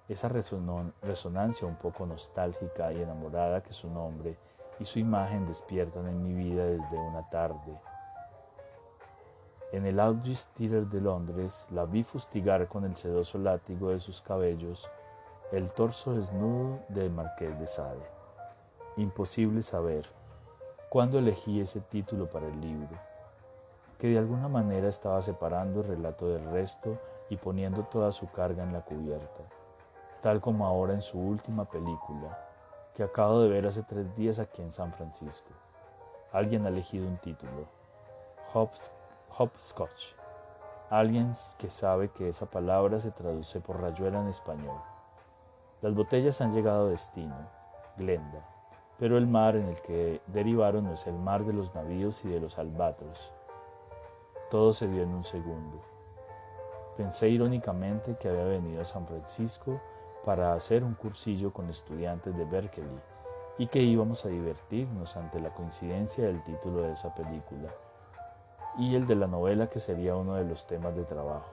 esa 0.10 0.28
resonancia 0.28 1.66
un 1.66 1.78
poco 1.78 2.06
nostálgica 2.06 2.92
y 2.92 3.02
enamorada 3.02 3.64
que 3.64 3.72
su 3.72 3.90
nombre 3.90 4.38
y 4.78 4.84
su 4.84 5.00
imagen 5.00 5.48
despiertan 5.48 6.08
en 6.10 6.22
mi 6.22 6.34
vida 6.34 6.66
desde 6.66 6.98
una 6.98 7.30
tarde. 7.30 7.80
En 9.72 9.86
el 9.86 10.02
Aldrich 10.02 10.46
Theatre 10.54 10.86
de 10.86 11.00
Londres 11.00 11.66
la 11.72 11.86
vi 11.86 12.04
fustigar 12.04 12.68
con 12.68 12.84
el 12.84 12.98
sedoso 12.98 13.38
látigo 13.38 13.92
de 13.92 14.00
sus 14.00 14.22
cabellos 14.22 14.90
el 15.54 15.72
torso 15.72 16.14
desnudo 16.14 16.80
del 16.90 17.10
Marqués 17.10 17.58
de 17.58 17.68
Sade. 17.68 18.06
Imposible 18.98 19.62
saber 19.62 20.10
cuándo 20.90 21.20
elegí 21.20 21.62
ese 21.62 21.80
título 21.80 22.30
para 22.30 22.48
el 22.48 22.60
libro, 22.60 23.00
que 23.98 24.08
de 24.08 24.18
alguna 24.18 24.48
manera 24.48 24.88
estaba 24.88 25.22
separando 25.22 25.82
el 25.82 25.88
relato 25.88 26.28
del 26.28 26.46
resto 26.52 26.98
y 27.30 27.38
poniendo 27.38 27.84
toda 27.84 28.12
su 28.12 28.30
carga 28.32 28.64
en 28.64 28.74
la 28.74 28.82
cubierta 28.82 29.42
tal 30.26 30.42
como 30.42 30.66
ahora 30.66 30.96
en 30.96 31.04
su 31.04 31.20
última 31.20 31.66
película, 31.66 32.36
que 32.96 33.04
acabo 33.04 33.42
de 33.42 33.48
ver 33.48 33.68
hace 33.68 33.84
tres 33.84 34.16
días 34.16 34.40
aquí 34.40 34.64
en 34.64 34.72
San 34.72 34.92
Francisco. 34.92 35.52
Alguien 36.32 36.66
ha 36.66 36.70
elegido 36.70 37.08
un 37.08 37.18
título, 37.18 37.68
hopscotch. 39.38 40.16
Alguien 40.90 41.34
que 41.60 41.70
sabe 41.70 42.10
que 42.10 42.28
esa 42.28 42.48
palabra 42.48 43.00
se 43.00 43.12
traduce 43.12 43.62
por 43.62 43.80
rayuela 43.80 44.20
en 44.20 44.30
español. 44.30 44.82
Las 45.84 45.94
botellas 45.94 46.42
han 46.42 46.56
llegado 46.56 46.88
a 46.88 46.90
destino, 46.90 47.36
Glenda, 47.96 48.50
pero 48.98 49.20
el 49.20 49.28
mar 49.28 49.56
en 49.56 49.68
el 49.68 49.80
que 49.84 50.22
derivaron 50.26 50.86
no 50.86 50.94
es 50.94 51.06
el 51.06 51.20
mar 51.20 51.46
de 51.46 51.54
los 51.54 51.76
navíos 51.76 52.26
y 52.26 52.30
de 52.30 52.40
los 52.40 52.58
albatros. 52.58 53.32
Todo 54.50 54.74
se 54.74 54.88
dio 54.88 55.02
en 55.02 55.10
un 55.10 55.24
segundo. 55.24 55.82
Pensé 56.96 57.30
irónicamente 57.30 58.16
que 58.16 58.30
había 58.30 58.46
venido 58.46 58.80
a 58.80 58.86
San 58.86 59.08
Francisco 59.08 59.82
para 60.24 60.54
hacer 60.54 60.84
un 60.84 60.94
cursillo 60.94 61.52
con 61.52 61.70
estudiantes 61.72 62.38
de 62.38 62.46
Berkeley 62.46 63.00
y 63.58 63.68
que 63.68 63.82
íbamos 63.82 64.24
a 64.24 64.30
divertirnos 64.30 65.18
ante 65.18 65.40
la 65.40 65.50
coincidencia 65.50 66.26
del 66.26 66.44
título 66.44 66.84
de 66.84 66.94
esa 66.94 67.16
película 67.16 67.74
y 68.78 68.96
el 68.96 69.08
de 69.08 69.16
la 69.16 69.26
novela 69.26 69.68
que 69.68 69.80
sería 69.80 70.16
uno 70.16 70.36
de 70.36 70.46
los 70.46 70.68
temas 70.68 70.96
de 70.96 71.06
trabajo. 71.06 71.50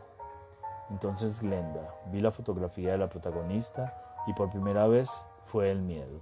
Entonces 0.90 1.40
Glenda, 1.40 1.94
vi 2.06 2.20
la 2.20 2.30
fotografía 2.30 2.92
de 2.92 2.98
la 2.98 3.08
protagonista 3.08 4.22
y 4.26 4.34
por 4.34 4.50
primera 4.50 4.86
vez 4.86 5.10
fue 5.46 5.70
el 5.70 5.80
miedo. 5.80 6.20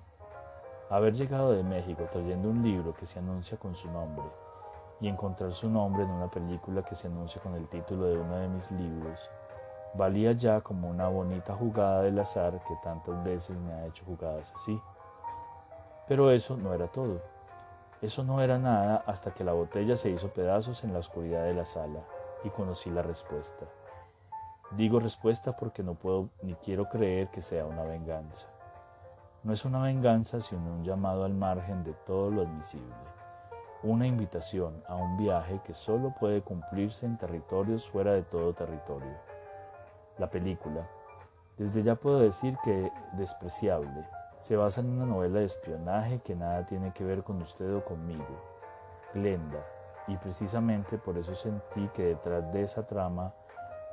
Haber 0.88 1.14
llegado 1.14 1.50
de 1.50 1.64
México 1.64 2.06
trayendo 2.08 2.48
un 2.48 2.62
libro 2.62 2.94
que 2.94 3.06
se 3.06 3.18
anuncia 3.18 3.58
con 3.58 3.74
su 3.74 3.90
nombre 3.90 4.24
y 5.00 5.08
encontrar 5.08 5.52
su 5.52 5.68
nombre 5.70 6.04
en 6.04 6.10
una 6.10 6.28
película 6.28 6.82
que 6.82 6.94
se 6.94 7.06
anuncia 7.06 7.40
con 7.40 7.54
el 7.54 7.68
título 7.68 8.06
de 8.06 8.18
uno 8.18 8.36
de 8.36 8.48
mis 8.48 8.70
libros 8.70 9.30
valía 9.94 10.32
ya 10.32 10.60
como 10.60 10.88
una 10.88 11.08
bonita 11.08 11.54
jugada 11.54 12.02
del 12.02 12.18
azar 12.18 12.60
que 12.66 12.74
tantas 12.82 13.22
veces 13.24 13.56
me 13.56 13.72
ha 13.72 13.86
hecho 13.86 14.04
jugadas 14.04 14.52
así. 14.54 14.80
Pero 16.06 16.30
eso 16.30 16.56
no 16.56 16.74
era 16.74 16.88
todo. 16.88 17.20
Eso 18.02 18.24
no 18.24 18.40
era 18.40 18.58
nada 18.58 19.04
hasta 19.06 19.32
que 19.32 19.44
la 19.44 19.52
botella 19.52 19.96
se 19.96 20.10
hizo 20.10 20.28
pedazos 20.28 20.84
en 20.84 20.92
la 20.92 21.00
oscuridad 21.00 21.44
de 21.44 21.54
la 21.54 21.64
sala 21.64 22.00
y 22.44 22.50
conocí 22.50 22.90
la 22.90 23.02
respuesta. 23.02 23.66
Digo 24.72 25.00
respuesta 25.00 25.56
porque 25.56 25.82
no 25.82 25.94
puedo 25.94 26.30
ni 26.42 26.54
quiero 26.54 26.88
creer 26.88 27.28
que 27.28 27.42
sea 27.42 27.66
una 27.66 27.82
venganza. 27.82 28.46
No 29.42 29.52
es 29.52 29.64
una 29.64 29.82
venganza 29.82 30.40
sino 30.40 30.72
un 30.72 30.84
llamado 30.84 31.24
al 31.24 31.34
margen 31.34 31.82
de 31.82 31.92
todo 31.92 32.30
lo 32.30 32.42
admisible, 32.42 32.94
una 33.82 34.06
invitación 34.06 34.82
a 34.86 34.94
un 34.94 35.16
viaje 35.16 35.60
que 35.64 35.74
solo 35.74 36.14
puede 36.20 36.42
cumplirse 36.42 37.06
en 37.06 37.16
territorios 37.16 37.88
fuera 37.88 38.12
de 38.12 38.22
todo 38.22 38.52
territorio. 38.52 39.16
La 40.18 40.28
película, 40.28 40.86
desde 41.56 41.82
ya 41.82 41.94
puedo 41.94 42.20
decir 42.20 42.58
que 42.62 42.92
despreciable, 43.12 44.06
se 44.38 44.56
basa 44.56 44.80
en 44.80 44.90
una 44.90 45.06
novela 45.06 45.40
de 45.40 45.46
espionaje 45.46 46.20
que 46.20 46.34
nada 46.34 46.66
tiene 46.66 46.92
que 46.92 47.04
ver 47.04 47.22
con 47.22 47.40
usted 47.40 47.74
o 47.74 47.84
conmigo, 47.84 48.26
Glenda, 49.14 49.64
y 50.06 50.16
precisamente 50.16 50.98
por 50.98 51.16
eso 51.16 51.34
sentí 51.34 51.88
que 51.88 52.04
detrás 52.04 52.52
de 52.52 52.62
esa 52.62 52.86
trama, 52.86 53.32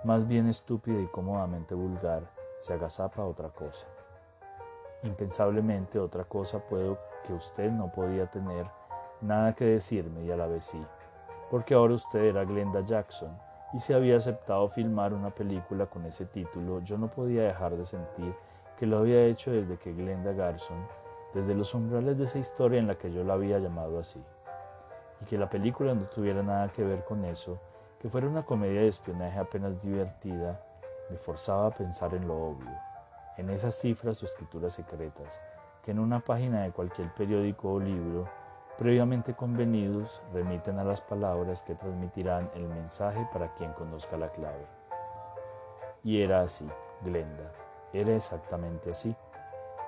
más 0.04 0.28
bien 0.28 0.48
estúpida 0.48 1.00
y 1.00 1.08
cómodamente 1.08 1.76
vulgar, 1.76 2.24
se 2.58 2.74
agazapa 2.74 3.24
otra 3.24 3.50
cosa. 3.50 3.88
Impensablemente 5.04 6.00
otra 6.00 6.26
cosa 6.26 6.60
puedo 6.60 6.98
que 7.26 7.34
usted 7.34 7.72
no 7.72 7.92
podía 7.92 8.28
tener 8.28 8.66
nada 9.22 9.54
que 9.54 9.66
decirme 9.66 10.24
y 10.24 10.32
a 10.32 10.38
la 10.38 10.48
vez 10.48 10.66
sí, 10.66 10.82
porque 11.50 11.74
ahora 11.74 11.94
usted 11.94 12.20
era 12.20 12.46
Glenda 12.46 12.82
Jackson 12.82 13.36
y 13.74 13.80
si 13.80 13.94
había 13.94 14.16
aceptado 14.16 14.70
filmar 14.70 15.14
una 15.14 15.30
película 15.30 15.88
con 15.88 16.06
ese 16.06 16.26
título, 16.26 16.80
yo 16.82 16.98
no 16.98 17.10
podía 17.10 17.44
dejar 17.44 17.76
de 17.76 17.86
sentir 17.86 18.34
que 18.78 18.86
lo 18.86 19.00
había 19.00 19.26
hecho 19.26 19.52
desde 19.52 19.78
que 19.78 19.94
Glenda 19.94 20.32
Garson, 20.32 20.78
desde 21.34 21.54
los 21.54 21.74
umbrales 21.74 22.18
de 22.18 22.24
esa 22.24 22.40
historia 22.40 22.80
en 22.80 22.88
la 22.88 22.96
que 22.96 23.12
yo 23.12 23.24
la 23.24 23.34
había 23.34 23.60
llamado 23.60 24.00
así, 24.00 24.24
y 25.22 25.26
que 25.26 25.38
la 25.38 25.50
película 25.50 25.94
no 25.94 26.04
tuviera 26.04 26.44
nada 26.44 26.70
que 26.70 26.84
ver 26.84 27.04
con 27.04 27.26
eso, 27.26 27.60
que 28.00 28.10
fuera 28.10 28.28
una 28.28 28.44
comedia 28.46 28.82
de 28.82 28.88
espionaje 28.88 29.38
apenas 29.38 29.82
divertida, 29.82 30.62
me 31.10 31.18
forzaba 31.18 31.68
a 31.68 31.72
pensar 31.72 32.14
en 32.14 32.28
lo 32.28 32.36
obvio, 32.36 32.72
en 33.38 33.50
esas 33.50 33.76
cifras 33.76 34.22
o 34.22 34.26
escrituras 34.26 34.74
secretas, 34.74 35.42
que 35.84 35.92
en 35.92 36.00
una 36.00 36.20
página 36.20 36.64
de 36.64 36.72
cualquier 36.72 37.14
periódico 37.14 37.74
o 37.74 37.80
libro, 37.80 38.30
previamente 38.78 39.34
convenidos, 39.34 40.22
remiten 40.34 40.78
a 40.80 40.84
las 40.84 41.02
palabras 41.02 41.64
que 41.64 41.76
transmitirán 41.76 42.52
el 42.54 42.68
mensaje 42.68 43.28
para 43.34 43.54
quien 43.56 43.74
conozca 43.74 44.18
la 44.18 44.30
clave. 44.30 44.66
Y 46.04 46.22
era 46.22 46.42
así, 46.42 46.68
Glenda. 47.04 47.52
Era 47.92 48.16
exactamente 48.16 48.92
así. 48.92 49.16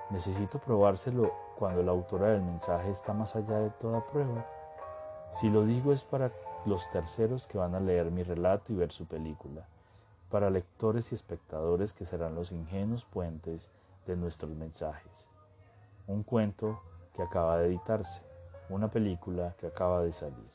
Necesito 0.09 0.57
probárselo 0.59 1.31
cuando 1.57 1.83
la 1.83 1.91
autora 1.91 2.29
del 2.29 2.41
mensaje 2.41 2.89
está 2.89 3.13
más 3.13 3.35
allá 3.35 3.59
de 3.59 3.69
toda 3.69 4.05
prueba. 4.07 4.45
Si 5.31 5.49
lo 5.49 5.65
digo 5.65 5.93
es 5.93 6.03
para 6.03 6.31
los 6.65 6.89
terceros 6.89 7.45
que 7.47 7.57
van 7.57 7.75
a 7.75 7.79
leer 7.79 8.09
mi 8.09 8.23
relato 8.23 8.73
y 8.73 8.75
ver 8.75 8.91
su 8.91 9.05
película, 9.05 9.67
para 10.31 10.49
lectores 10.49 11.11
y 11.11 11.15
espectadores 11.15 11.93
que 11.93 12.05
serán 12.05 12.33
los 12.33 12.51
ingenuos 12.51 13.05
puentes 13.05 13.69
de 14.07 14.15
nuestros 14.15 14.51
mensajes. 14.51 15.27
Un 16.07 16.23
cuento 16.23 16.81
que 17.15 17.21
acaba 17.21 17.57
de 17.57 17.67
editarse, 17.67 18.23
una 18.69 18.89
película 18.89 19.55
que 19.57 19.67
acaba 19.67 20.01
de 20.01 20.11
salir, 20.11 20.49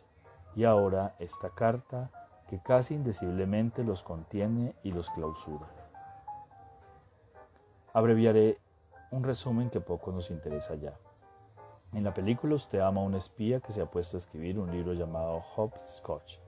y 0.54 0.64
ahora 0.64 1.14
esta 1.18 1.50
carta 1.50 2.10
que 2.48 2.60
casi 2.60 2.94
indeciblemente 2.94 3.84
los 3.84 4.02
contiene 4.02 4.74
y 4.82 4.92
los 4.92 5.10
clausura. 5.10 5.66
Abreviaré 7.92 8.58
un 9.10 9.22
resumen 9.22 9.70
que 9.70 9.80
poco 9.80 10.12
nos 10.12 10.30
interesa 10.30 10.74
ya. 10.74 10.94
En 11.92 12.02
la 12.02 12.12
película 12.12 12.56
usted 12.56 12.80
ama 12.80 13.00
a 13.00 13.04
un 13.04 13.14
espía 13.14 13.60
que 13.60 13.72
se 13.72 13.80
ha 13.80 13.86
puesto 13.86 14.16
a 14.16 14.18
escribir 14.18 14.58
un 14.58 14.70
libro 14.70 14.92
llamado 14.94 15.44
Scotch, 15.92 16.38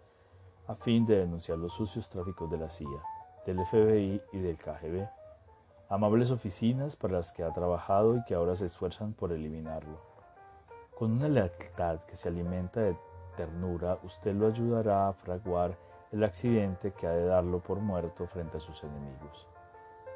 a 0.67 0.75
fin 0.75 1.07
de 1.07 1.19
denunciar 1.19 1.59
los 1.59 1.73
sucios 1.73 2.09
tráficos 2.09 2.51
de 2.51 2.59
la 2.59 2.69
CIA, 2.69 3.01
del 3.47 3.65
FBI 3.65 4.21
y 4.33 4.39
del 4.39 4.59
KGB. 4.59 5.09
Amables 5.89 6.33
oficinas 6.33 6.97
para 6.97 7.15
las 7.15 7.33
que 7.33 7.45
ha 7.45 7.53
trabajado 7.53 8.17
y 8.17 8.25
que 8.25 8.35
ahora 8.35 8.57
se 8.57 8.67
esfuerzan 8.67 9.13
por 9.13 9.31
eliminarlo. 9.31 10.16
Con 10.97 11.13
una 11.13 11.29
lealtad 11.29 11.99
que 12.07 12.17
se 12.17 12.31
alimenta 12.31 12.81
de 12.81 12.97
ternura, 13.37 13.99
usted 14.03 14.35
lo 14.35 14.47
ayudará 14.47 15.09
a 15.09 15.13
fraguar 15.13 15.77
el 16.11 16.25
accidente 16.25 16.93
que 16.93 17.07
ha 17.07 17.11
de 17.11 17.27
darlo 17.27 17.61
por 17.61 17.81
muerto 17.81 18.27
frente 18.27 18.57
a 18.57 18.61
sus 18.61 18.83
enemigos. 18.83 19.47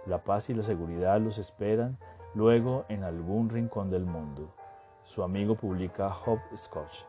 La 0.07 0.25
paz 0.25 0.49
y 0.49 0.55
la 0.55 0.63
seguridad 0.63 1.21
los 1.21 1.37
esperan 1.37 1.99
luego 2.35 2.87
en 2.89 3.05
algún 3.05 3.51
rincón 3.51 3.91
del 3.91 4.07
mundo. 4.07 4.55
Su 5.03 5.23
amigo 5.23 5.55
publica 5.55 6.17
Scotch, 6.57 7.05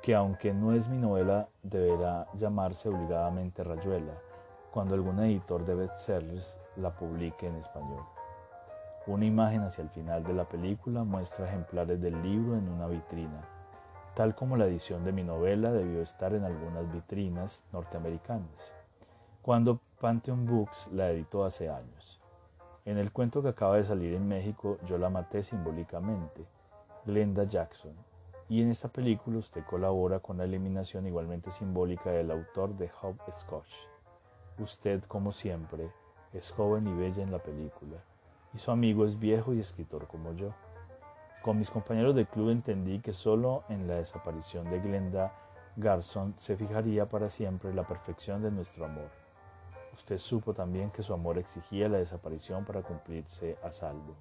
que 0.00 0.14
aunque 0.14 0.54
no 0.54 0.72
es 0.72 0.86
mi 0.86 0.98
novela, 0.98 1.48
deberá 1.64 2.28
llamarse 2.34 2.88
obligadamente 2.88 3.64
Rayuela, 3.64 4.14
cuando 4.70 4.94
algún 4.94 5.18
editor 5.18 5.64
de 5.64 5.74
bestsellers 5.74 6.56
la 6.76 6.94
publique 6.94 7.48
en 7.48 7.56
español. 7.56 8.04
Una 9.08 9.24
imagen 9.24 9.62
hacia 9.62 9.80
el 9.80 9.88
final 9.88 10.22
de 10.22 10.34
la 10.34 10.44
película 10.44 11.02
muestra 11.02 11.48
ejemplares 11.48 11.98
del 11.98 12.22
libro 12.22 12.58
en 12.58 12.68
una 12.68 12.86
vitrina, 12.88 13.40
tal 14.14 14.34
como 14.34 14.58
la 14.58 14.66
edición 14.66 15.02
de 15.02 15.12
mi 15.12 15.24
novela 15.24 15.72
debió 15.72 16.02
estar 16.02 16.34
en 16.34 16.44
algunas 16.44 16.92
vitrinas 16.92 17.64
norteamericanas, 17.72 18.74
cuando 19.40 19.80
Pantheon 19.98 20.44
Books 20.44 20.88
la 20.92 21.08
editó 21.10 21.46
hace 21.46 21.70
años. 21.70 22.20
En 22.84 22.98
el 22.98 23.10
cuento 23.10 23.42
que 23.42 23.48
acaba 23.48 23.76
de 23.76 23.84
salir 23.84 24.12
en 24.12 24.28
México, 24.28 24.76
yo 24.84 24.98
la 24.98 25.08
maté 25.08 25.42
simbólicamente, 25.42 26.44
Glenda 27.06 27.44
Jackson, 27.44 27.94
y 28.50 28.60
en 28.60 28.68
esta 28.68 28.88
película 28.88 29.38
usted 29.38 29.64
colabora 29.64 30.20
con 30.20 30.36
la 30.36 30.44
eliminación 30.44 31.06
igualmente 31.06 31.50
simbólica 31.50 32.10
del 32.10 32.30
autor 32.30 32.76
de 32.76 32.90
Scotch. 33.32 33.72
Usted, 34.58 35.02
como 35.04 35.32
siempre, 35.32 35.90
es 36.34 36.50
joven 36.50 36.86
y 36.86 36.92
bella 36.92 37.22
en 37.22 37.32
la 37.32 37.38
película, 37.38 37.96
y 38.54 38.58
su 38.58 38.70
amigo 38.70 39.04
es 39.04 39.18
viejo 39.18 39.54
y 39.54 39.60
escritor 39.60 40.06
como 40.06 40.32
yo. 40.32 40.50
Con 41.42 41.58
mis 41.58 41.70
compañeros 41.70 42.14
de 42.14 42.26
club 42.26 42.50
entendí 42.50 43.00
que 43.00 43.12
solo 43.12 43.64
en 43.68 43.86
la 43.86 43.94
desaparición 43.94 44.70
de 44.70 44.80
Glenda 44.80 45.32
Garson 45.76 46.34
se 46.36 46.56
fijaría 46.56 47.08
para 47.08 47.28
siempre 47.28 47.72
la 47.72 47.86
perfección 47.86 48.42
de 48.42 48.50
nuestro 48.50 48.84
amor 48.84 49.08
Usted 49.98 50.18
supo 50.18 50.54
también 50.54 50.90
que 50.90 51.02
su 51.02 51.12
amor 51.12 51.38
exigía 51.38 51.88
la 51.88 51.98
desaparición 51.98 52.64
para 52.64 52.82
cumplirse 52.82 53.58
a 53.64 53.72
salvo. 53.72 54.14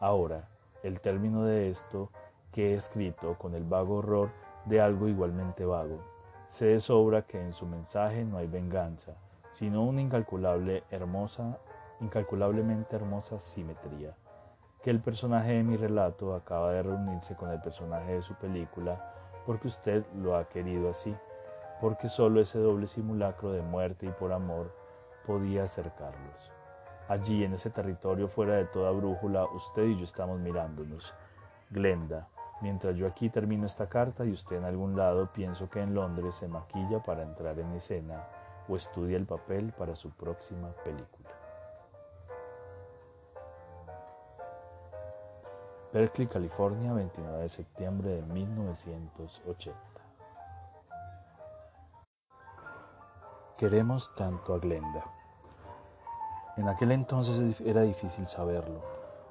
Ahora, 0.00 0.48
el 0.82 1.00
término 1.00 1.44
de 1.44 1.68
esto 1.68 2.10
que 2.50 2.70
he 2.70 2.74
escrito 2.74 3.36
con 3.36 3.54
el 3.54 3.62
vago 3.62 3.96
horror 3.96 4.30
de 4.64 4.80
algo 4.80 5.08
igualmente 5.08 5.66
vago. 5.66 6.00
Sé 6.46 6.66
de 6.66 6.78
sobra 6.78 7.26
que 7.26 7.38
en 7.38 7.52
su 7.52 7.66
mensaje 7.66 8.24
no 8.24 8.38
hay 8.38 8.46
venganza, 8.46 9.12
sino 9.50 9.82
una 9.82 10.00
incalculable 10.00 10.84
hermosa, 10.90 11.58
incalculablemente 12.02 12.96
hermosa 12.96 13.40
simetría. 13.40 14.14
Que 14.82 14.90
el 14.90 15.00
personaje 15.00 15.52
de 15.52 15.62
mi 15.62 15.76
relato 15.76 16.34
acaba 16.34 16.72
de 16.72 16.82
reunirse 16.82 17.34
con 17.36 17.50
el 17.50 17.60
personaje 17.60 18.14
de 18.14 18.22
su 18.22 18.34
película 18.34 19.14
porque 19.46 19.68
usted 19.68 20.04
lo 20.14 20.36
ha 20.36 20.48
querido 20.48 20.90
así, 20.90 21.14
porque 21.80 22.08
solo 22.08 22.40
ese 22.40 22.58
doble 22.58 22.86
simulacro 22.86 23.52
de 23.52 23.62
muerte 23.62 24.06
y 24.06 24.10
por 24.10 24.32
amor 24.32 24.74
podía 25.26 25.64
acercarlos. 25.64 26.52
Allí, 27.08 27.44
en 27.44 27.54
ese 27.54 27.70
territorio 27.70 28.28
fuera 28.28 28.54
de 28.54 28.66
toda 28.66 28.90
brújula, 28.90 29.44
usted 29.46 29.84
y 29.84 29.96
yo 29.96 30.04
estamos 30.04 30.38
mirándonos. 30.38 31.14
Glenda, 31.70 32.28
Mientras 32.62 32.94
yo 32.94 33.08
aquí 33.08 33.28
termino 33.28 33.66
esta 33.66 33.88
carta 33.88 34.24
y 34.24 34.30
usted 34.30 34.56
en 34.56 34.64
algún 34.64 34.96
lado 34.96 35.32
pienso 35.32 35.68
que 35.68 35.80
en 35.80 35.94
Londres 35.94 36.36
se 36.36 36.46
maquilla 36.46 37.02
para 37.02 37.24
entrar 37.24 37.58
en 37.58 37.72
escena 37.72 38.22
o 38.68 38.76
estudia 38.76 39.16
el 39.16 39.26
papel 39.26 39.72
para 39.72 39.96
su 39.96 40.10
próxima 40.10 40.70
película. 40.84 41.21
Berkeley, 45.92 46.26
California, 46.26 46.94
29 46.94 47.42
de 47.42 47.48
septiembre 47.50 48.08
de 48.08 48.22
1980. 48.22 49.78
Queremos 53.58 54.10
tanto 54.16 54.54
a 54.54 54.58
Glenda. 54.58 55.04
En 56.56 56.68
aquel 56.68 56.92
entonces 56.92 57.60
era 57.60 57.82
difícil 57.82 58.26
saberlo. 58.26 58.80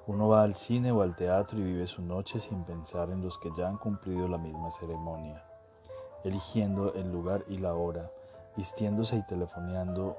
Uno 0.06 0.28
va 0.28 0.44
al 0.44 0.54
cine 0.54 0.92
o 0.92 1.02
al 1.02 1.16
teatro 1.16 1.58
y 1.58 1.64
vive 1.64 1.88
su 1.88 2.04
noche 2.04 2.38
sin 2.38 2.64
pensar 2.64 3.10
en 3.10 3.24
los 3.24 3.40
que 3.40 3.50
ya 3.58 3.68
han 3.68 3.78
cumplido 3.78 4.28
la 4.28 4.38
misma 4.38 4.70
ceremonia, 4.70 5.44
eligiendo 6.24 6.94
el 6.94 7.12
lugar 7.12 7.44
y 7.48 7.58
la 7.58 7.74
hora, 7.74 8.12
vistiéndose 8.56 9.16
y 9.16 9.24
telefoneando 9.24 10.16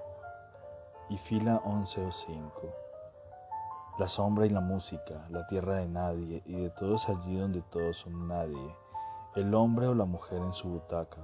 y 1.08 1.18
fila 1.18 1.62
11 1.64 2.04
o 2.04 2.10
5 2.10 2.81
la 3.98 4.08
sombra 4.08 4.46
y 4.46 4.48
la 4.48 4.60
música, 4.60 5.26
la 5.28 5.46
tierra 5.46 5.74
de 5.74 5.86
nadie 5.86 6.42
y 6.46 6.54
de 6.54 6.70
todos 6.70 7.10
allí 7.10 7.36
donde 7.36 7.60
todos 7.60 7.98
son 7.98 8.26
nadie, 8.26 8.74
el 9.36 9.54
hombre 9.54 9.86
o 9.86 9.94
la 9.94 10.06
mujer 10.06 10.38
en 10.38 10.54
su 10.54 10.68
butaca, 10.68 11.20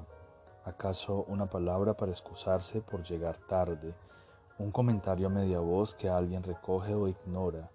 acaso 0.67 1.25
una 1.29 1.47
palabra 1.47 1.95
para 1.95 2.13
excusarse 2.13 2.83
por 2.83 3.03
llegar 3.05 3.39
tarde, 3.49 3.95
un 4.59 4.71
comentario 4.71 5.29
a 5.29 5.31
media 5.31 5.61
voz 5.61 5.95
que 5.95 6.11
alguien 6.11 6.43
recoge 6.43 6.95
o 6.95 7.09
ignora, 7.09 7.71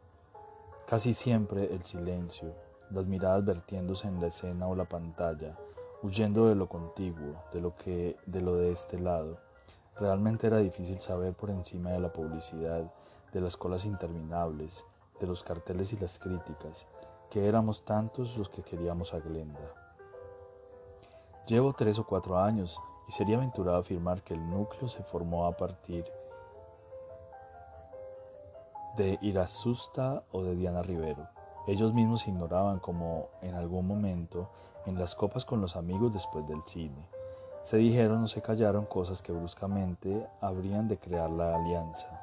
casi 0.85 1.13
siempre 1.13 1.73
el 1.73 1.83
silencio, 1.83 2.53
las 2.91 3.07
miradas 3.07 3.43
vertiéndose 3.43 4.07
en 4.07 4.21
la 4.21 4.27
escena 4.27 4.67
o 4.67 4.75
la 4.75 4.85
pantalla, 4.85 5.57
huyendo 6.03 6.47
de 6.47 6.55
lo 6.55 6.69
contiguo, 6.69 7.43
de 7.51 7.61
lo 7.61 7.75
que 7.75 8.17
de 8.27 8.41
lo 8.41 8.57
de 8.57 8.71
este 8.71 8.99
lado. 8.99 9.39
Realmente 9.99 10.45
era 10.47 10.57
difícil 10.57 10.99
saber 10.99 11.33
por 11.33 11.49
encima 11.49 11.91
de 11.91 11.99
la 11.99 12.13
publicidad 12.13 12.91
de 13.33 13.41
las 13.41 13.57
colas 13.57 13.83
interminables, 13.85 14.85
de 15.19 15.27
los 15.27 15.43
carteles 15.43 15.91
y 15.91 15.97
las 15.97 16.19
críticas, 16.19 16.87
que 17.29 17.47
éramos 17.47 17.83
tantos 17.83 18.37
los 18.37 18.47
que 18.47 18.61
queríamos 18.61 19.13
a 19.13 19.19
Glenda. 19.19 19.59
Llevo 21.47 21.73
tres 21.73 21.97
o 21.99 22.05
cuatro 22.05 22.37
años 22.37 22.79
y 23.07 23.11
sería 23.11 23.37
aventurado 23.37 23.79
afirmar 23.79 24.21
que 24.21 24.35
el 24.35 24.49
núcleo 24.49 24.87
se 24.87 25.03
formó 25.03 25.47
a 25.47 25.57
partir 25.57 26.05
de 28.95 29.17
Irasusta 29.21 30.23
o 30.31 30.43
de 30.43 30.55
Diana 30.55 30.83
Rivero. 30.83 31.27
Ellos 31.67 31.93
mismos 31.93 32.27
ignoraban 32.27 32.79
como 32.79 33.29
en 33.41 33.55
algún 33.55 33.87
momento 33.87 34.49
en 34.85 34.99
las 34.99 35.15
copas 35.15 35.43
con 35.43 35.59
los 35.59 35.75
amigos 35.75 36.13
después 36.13 36.47
del 36.47 36.61
cine. 36.65 37.07
Se 37.63 37.77
dijeron 37.77 38.23
o 38.23 38.27
se 38.27 38.41
callaron 38.41 38.85
cosas 38.85 39.21
que 39.21 39.31
bruscamente 39.31 40.27
habrían 40.41 40.87
de 40.87 40.99
crear 40.99 41.29
la 41.29 41.55
alianza 41.55 42.22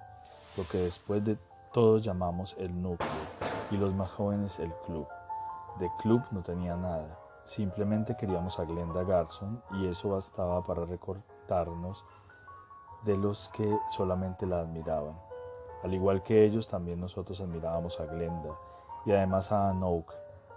lo 0.57 0.65
que 0.65 0.79
después 0.79 1.25
de 1.25 1.39
todos 1.73 2.03
llamamos 2.03 2.57
el 2.59 2.83
núcleo 2.83 3.09
y 3.71 3.77
los 3.77 3.95
más 3.95 4.11
jóvenes 4.11 4.59
el 4.59 4.73
club. 4.87 5.07
De 5.79 5.89
club 6.03 6.23
no 6.33 6.43
tenía 6.43 6.77
nada, 6.77 7.19
simplemente 7.45 8.17
queríamos 8.17 8.59
a 8.59 8.65
Glenda 8.65 9.05
Garson 9.05 9.63
y 9.73 9.87
eso 9.87 10.11
bastaba 10.11 10.63
para 10.65 10.85
recortarnos 10.85 12.05
de 13.05 13.17
los 13.17 13.49
que 13.51 13.79
solamente 13.91 14.47
la 14.47 14.61
admiraban. 14.61 15.15
Al 15.83 15.95
igual 15.95 16.23
que 16.23 16.45
ellos, 16.45 16.69
también 16.69 17.01
nosotros 17.01 17.41
admirábamos 17.41 17.99
a 18.01 18.07
Glenda 18.07 18.51
y 19.07 19.13
además 19.13 19.51
a 19.53 19.71
Anouk, 19.71 20.13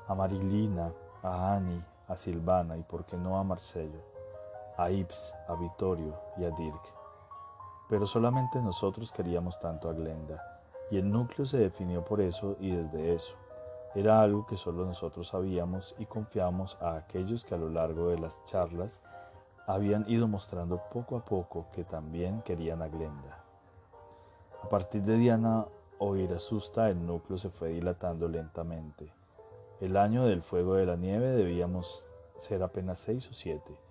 a 0.08 0.16
Marilina, 0.16 0.92
a 1.22 1.54
Annie, 1.54 1.84
a 2.08 2.16
Silvana 2.16 2.76
y 2.78 2.84
por 2.84 3.06
qué 3.06 3.16
no 3.16 3.38
a 3.38 3.44
Marcelo, 3.44 4.00
a 4.76 4.90
Ips, 4.90 5.34
a 5.48 5.54
Vittorio 5.54 6.16
y 6.38 6.44
a 6.44 6.50
Dirk 6.50 7.03
pero 7.94 8.08
solamente 8.08 8.60
nosotros 8.60 9.12
queríamos 9.12 9.60
tanto 9.60 9.88
a 9.88 9.94
Glenda, 9.94 10.60
y 10.90 10.98
el 10.98 11.12
núcleo 11.12 11.46
se 11.46 11.60
definió 11.60 12.04
por 12.04 12.22
eso 12.22 12.58
y 12.60 12.72
desde 12.72 13.14
eso. 13.14 13.36
Era 13.94 14.20
algo 14.20 14.48
que 14.48 14.58
solo 14.58 14.84
nosotros 14.84 15.28
sabíamos 15.28 15.94
y 16.00 16.08
confiamos 16.08 16.76
a 16.82 16.96
aquellos 16.96 17.46
que 17.46 17.54
a 17.54 17.60
lo 17.60 17.70
largo 17.70 18.08
de 18.08 18.18
las 18.18 18.44
charlas 18.46 19.04
habían 19.68 20.10
ido 20.10 20.28
mostrando 20.28 20.82
poco 20.92 21.18
a 21.18 21.24
poco 21.24 21.68
que 21.72 21.84
también 21.84 22.42
querían 22.42 22.82
a 22.82 22.88
Glenda. 22.88 23.44
A 24.64 24.70
partir 24.70 25.04
de 25.04 25.16
Diana 25.16 25.68
o 26.00 26.16
Irasusta 26.16 26.90
el 26.90 27.06
núcleo 27.06 27.38
se 27.38 27.52
fue 27.52 27.70
dilatando 27.70 28.28
lentamente. 28.28 29.14
El 29.80 29.98
año 29.98 30.26
del 30.26 30.42
fuego 30.42 30.74
de 30.74 30.88
la 30.88 30.96
nieve 30.96 31.28
debíamos 31.28 32.10
ser 32.38 32.64
apenas 32.64 32.98
seis 32.98 33.30
o 33.30 33.34
siete. 33.34 33.83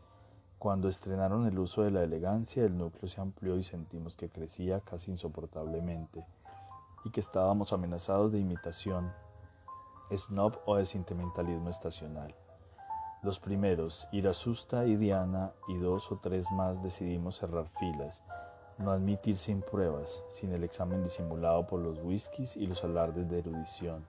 Cuando 0.62 0.86
estrenaron 0.86 1.44
el 1.48 1.58
uso 1.58 1.82
de 1.82 1.90
la 1.90 2.04
elegancia, 2.04 2.64
el 2.64 2.78
núcleo 2.78 3.08
se 3.08 3.20
amplió 3.20 3.56
y 3.56 3.64
sentimos 3.64 4.14
que 4.14 4.28
crecía 4.28 4.78
casi 4.78 5.10
insoportablemente 5.10 6.24
y 7.04 7.10
que 7.10 7.18
estábamos 7.18 7.72
amenazados 7.72 8.30
de 8.30 8.38
imitación, 8.38 9.12
snob 10.16 10.60
o 10.64 10.76
de 10.76 10.84
sentimentalismo 10.84 11.68
estacional. 11.68 12.36
Los 13.24 13.40
primeros, 13.40 14.06
Irasusta 14.12 14.86
y 14.86 14.94
Diana, 14.94 15.50
y 15.66 15.78
dos 15.78 16.12
o 16.12 16.20
tres 16.22 16.48
más 16.52 16.80
decidimos 16.80 17.38
cerrar 17.38 17.66
filas, 17.80 18.22
no 18.78 18.92
admitir 18.92 19.38
sin 19.38 19.62
pruebas, 19.62 20.22
sin 20.30 20.52
el 20.52 20.62
examen 20.62 21.02
disimulado 21.02 21.66
por 21.66 21.80
los 21.80 21.98
whiskies 21.98 22.56
y 22.56 22.68
los 22.68 22.84
alardes 22.84 23.28
de 23.28 23.40
erudición, 23.40 24.06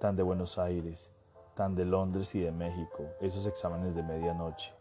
tan 0.00 0.16
de 0.16 0.24
Buenos 0.24 0.58
Aires, 0.58 1.12
tan 1.54 1.76
de 1.76 1.84
Londres 1.84 2.34
y 2.34 2.40
de 2.40 2.50
México, 2.50 3.04
esos 3.20 3.46
exámenes 3.46 3.94
de 3.94 4.02
medianoche 4.02 4.77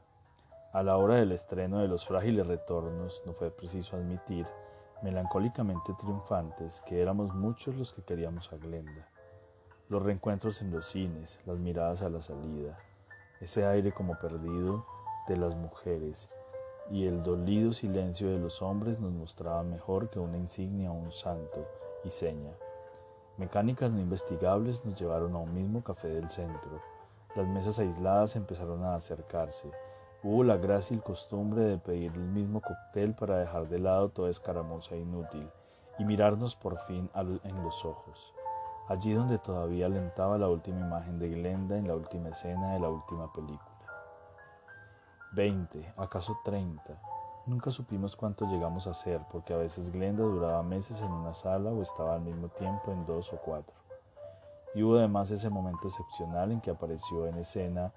a 0.74 0.84
la 0.84 0.98
hora 0.98 1.16
del 1.16 1.32
estreno 1.32 1.80
de 1.80 1.88
Los 1.88 2.06
frágiles 2.06 2.46
retornos, 2.46 3.22
no 3.26 3.34
fue 3.34 3.50
preciso 3.52 3.96
admitir, 3.96 4.46
melancólicamente 5.02 5.94
triunfantes, 5.98 6.82
que 6.86 7.02
éramos 7.02 7.34
muchos 7.34 7.76
los 7.76 7.94
que 7.94 8.04
queríamos 8.04 8.52
a 8.52 8.58
Glenda. 8.58 9.08
Los 9.90 10.04
reencuentros 10.04 10.62
en 10.62 10.72
los 10.72 10.88
cines, 10.88 11.40
las 11.46 11.58
miradas 11.58 12.02
a 12.02 12.10
la 12.10 12.22
salida, 12.22 12.78
ese 13.40 13.66
aire 13.66 13.94
como 13.94 14.20
perdido 14.20 14.86
de 15.28 15.38
las 15.38 15.56
mujeres 15.56 16.30
y 16.90 17.06
el 17.06 17.24
dolido 17.24 17.72
silencio 17.72 18.30
de 18.30 18.40
los 18.40 18.62
hombres 18.62 19.00
nos 19.00 19.12
mostraba 19.12 19.64
mejor 19.64 20.10
que 20.10 20.20
una 20.20 20.38
insignia 20.38 20.92
o 20.92 20.96
un 20.96 21.12
santo 21.12 21.66
y 22.04 22.10
seña. 22.10 22.52
Mecánicas 23.38 23.92
no 23.92 24.00
investigables 24.00 24.84
nos 24.84 25.00
llevaron 25.00 25.36
a 25.36 25.40
un 25.40 25.54
mismo 25.54 25.84
café 25.84 26.08
del 26.10 26.30
centro. 26.30 26.82
Las 27.36 27.48
mesas 27.48 27.78
aisladas 27.80 28.36
empezaron 28.36 28.84
a 28.84 28.96
acercarse 28.96 29.70
Hubo 30.24 30.44
la 30.44 30.58
grácil 30.58 31.02
costumbre 31.04 31.64
de 31.64 31.78
pedir 31.78 32.12
el 32.14 32.20
mismo 32.20 32.60
cóctel 32.60 33.14
para 33.14 33.38
dejar 33.38 33.70
de 33.70 33.80
lado 33.80 34.10
toda 34.10 34.30
escaramuza 34.30 34.96
inútil 34.96 35.48
y 36.00 36.06
mirarnos 36.06 36.56
por 36.56 36.80
fin 36.80 37.10
en 37.16 37.64
los 37.64 37.86
ojos, 37.86 38.34
allí 38.88 39.14
donde 39.14 39.38
todavía 39.38 39.86
alentaba 39.86 40.38
la 40.38 40.50
última 40.50 40.80
imagen 40.80 41.20
de 41.20 41.30
Glenda 41.30 41.78
en 41.78 41.88
la 41.88 41.96
última 41.96 42.30
escena 42.30 42.74
de 42.74 42.80
la 42.80 42.90
última 42.90 43.32
película. 43.32 43.78
Veinte, 45.34 45.94
acaso 45.98 46.40
treinta. 46.44 47.00
Nunca 47.46 47.70
supimos 47.70 48.16
cuánto 48.16 48.46
llegamos 48.46 48.88
a 48.88 48.94
ser, 48.94 49.22
porque 49.32 49.54
a 49.54 49.58
veces 49.58 49.92
Glenda 49.92 50.24
duraba 50.24 50.64
meses 50.64 51.00
en 51.00 51.12
una 51.12 51.34
sala 51.34 51.70
o 51.70 51.82
estaba 51.82 52.16
al 52.16 52.22
mismo 52.22 52.50
tiempo 52.50 52.92
en 52.92 53.06
dos 53.06 53.32
o 53.32 53.38
cuatro. 53.38 53.76
Y 54.74 54.84
hubo 54.84 54.98
además 54.98 55.32
ese 55.32 55.50
momento 55.50 55.88
excepcional 55.88 56.52
en 56.52 56.60
que 56.60 56.72
apareció 56.72 57.28
en 57.28 57.38
escena 57.38 57.94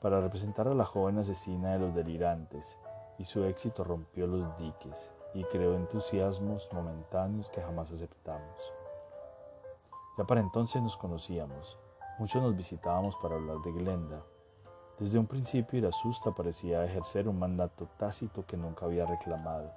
para 0.00 0.20
representar 0.20 0.66
a 0.66 0.74
la 0.74 0.84
joven 0.84 1.18
asesina 1.18 1.72
de 1.72 1.78
los 1.78 1.94
delirantes, 1.94 2.78
y 3.18 3.24
su 3.26 3.44
éxito 3.44 3.84
rompió 3.84 4.26
los 4.26 4.56
diques 4.56 5.10
y 5.34 5.44
creó 5.44 5.76
entusiasmos 5.76 6.68
momentáneos 6.72 7.50
que 7.50 7.60
jamás 7.60 7.92
aceptamos. 7.92 8.72
Ya 10.16 10.24
para 10.24 10.40
entonces 10.40 10.82
nos 10.82 10.96
conocíamos, 10.96 11.78
muchos 12.18 12.42
nos 12.42 12.56
visitábamos 12.56 13.14
para 13.16 13.36
hablar 13.36 13.58
de 13.58 13.72
Glenda. 13.72 14.22
Desde 14.98 15.18
un 15.18 15.26
principio 15.26 15.78
Irasusta 15.78 16.32
parecía 16.32 16.84
ejercer 16.84 17.28
un 17.28 17.38
mandato 17.38 17.86
tácito 17.98 18.44
que 18.46 18.56
nunca 18.56 18.86
había 18.86 19.04
reclamado, 19.04 19.70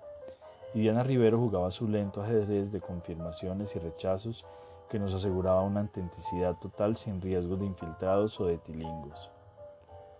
y 0.73 0.81
Diana 0.81 1.03
Rivero 1.03 1.37
jugaba 1.37 1.69
su 1.69 1.87
lento 1.87 2.21
ajedrez 2.21 2.71
de 2.71 2.81
confirmaciones 2.81 3.75
y 3.75 3.79
rechazos 3.79 4.45
que 4.89 4.99
nos 4.99 5.13
aseguraba 5.13 5.61
una 5.61 5.81
autenticidad 5.81 6.55
total 6.55 6.95
sin 6.97 7.21
riesgo 7.21 7.57
de 7.57 7.65
infiltrados 7.65 8.39
o 8.39 8.45
de 8.45 8.57
tilingos. 8.57 9.32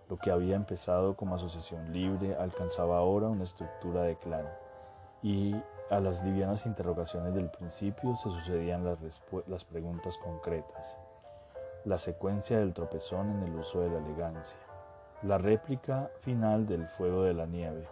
Lo 0.08 0.18
que 0.18 0.30
había 0.30 0.56
empezado 0.56 1.16
como 1.16 1.34
asociación 1.34 1.92
libre 1.92 2.36
alcanzaba 2.36 2.98
ahora 2.98 3.28
una 3.28 3.44
estructura 3.44 4.02
de 4.02 4.16
clan. 4.16 4.46
Y 5.22 5.54
a 5.90 6.00
las 6.00 6.22
livianas 6.22 6.66
interrogaciones 6.66 7.34
del 7.34 7.50
principio 7.50 8.14
se 8.14 8.28
sucedían 8.30 8.84
las, 8.84 9.64
preguntas 9.64 10.18
concretas, 10.18 10.98
la 11.84 11.98
secuencia 11.98 12.58
del 12.58 12.74
tropezón 12.74 13.30
en 13.30 13.42
el 13.44 13.54
uso 13.54 13.80
de 13.80 13.90
la 13.90 13.98
elegancia, 13.98 14.58
la 15.22 15.38
réplica 15.38 16.10
final 16.20 16.66
del 16.66 16.86
fuego 16.86 17.22
de 17.22 17.32
la 17.32 17.46
nieve, 17.46 17.88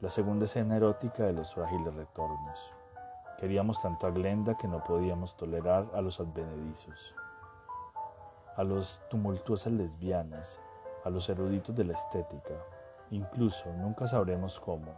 la 0.00 0.10
segunda 0.10 0.44
escena 0.44 0.76
erótica 0.76 1.24
de 1.24 1.32
los 1.32 1.54
frágiles 1.54 1.94
retornos. 1.94 2.72
Queríamos 3.38 3.80
tanto 3.80 4.06
a 4.06 4.10
Glenda 4.10 4.56
que 4.56 4.68
no 4.68 4.82
podíamos 4.84 5.36
tolerar 5.36 5.86
a 5.94 6.02
los 6.02 6.20
advenedizos, 6.20 7.14
a 8.56 8.64
los 8.64 9.00
tumultuosas 9.08 9.72
lesbianas, 9.72 10.60
a 11.08 11.10
los 11.10 11.28
eruditos 11.28 11.74
de 11.74 11.84
la 11.84 11.94
estética. 11.94 12.54
Incluso 13.10 13.72
nunca 13.72 14.06
sabremos 14.06 14.60
cómo. 14.60 14.94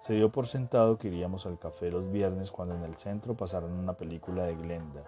Se 0.00 0.12
dio 0.14 0.30
por 0.30 0.46
sentado 0.46 0.98
que 0.98 1.08
iríamos 1.08 1.46
al 1.46 1.58
café 1.58 1.90
los 1.90 2.10
viernes 2.10 2.50
cuando 2.50 2.74
en 2.74 2.82
el 2.82 2.96
centro 2.96 3.34
pasaran 3.34 3.72
una 3.72 3.94
película 3.94 4.44
de 4.44 4.54
Glenda 4.54 5.02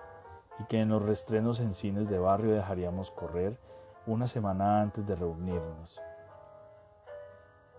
y 0.59 0.65
que 0.65 0.81
en 0.81 0.89
los 0.89 1.03
restrenos 1.03 1.61
en 1.61 1.75
cines 1.75 2.09
de 2.09 2.19
barrio 2.19 2.55
dejaríamos 2.55 3.11
correr 3.11 3.59
una 4.07 4.27
semana 4.27 4.81
antes 4.81 5.07
de 5.07 5.17
reunirnos 5.17 6.01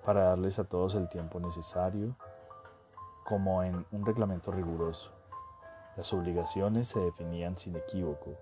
para 0.08 0.26
darles 0.26 0.58
a 0.58 0.64
todos 0.64 0.96
el 0.96 1.10
tiempo 1.10 1.38
necesario, 1.38 2.16
como 3.26 3.62
en 3.62 3.86
un 3.92 4.06
reglamento 4.06 4.52
riguroso. 4.52 5.12
Las 5.98 6.14
obligaciones 6.14 6.88
se 6.88 7.02
definían 7.02 7.58
sin 7.58 7.76
equívoco. 7.76 8.38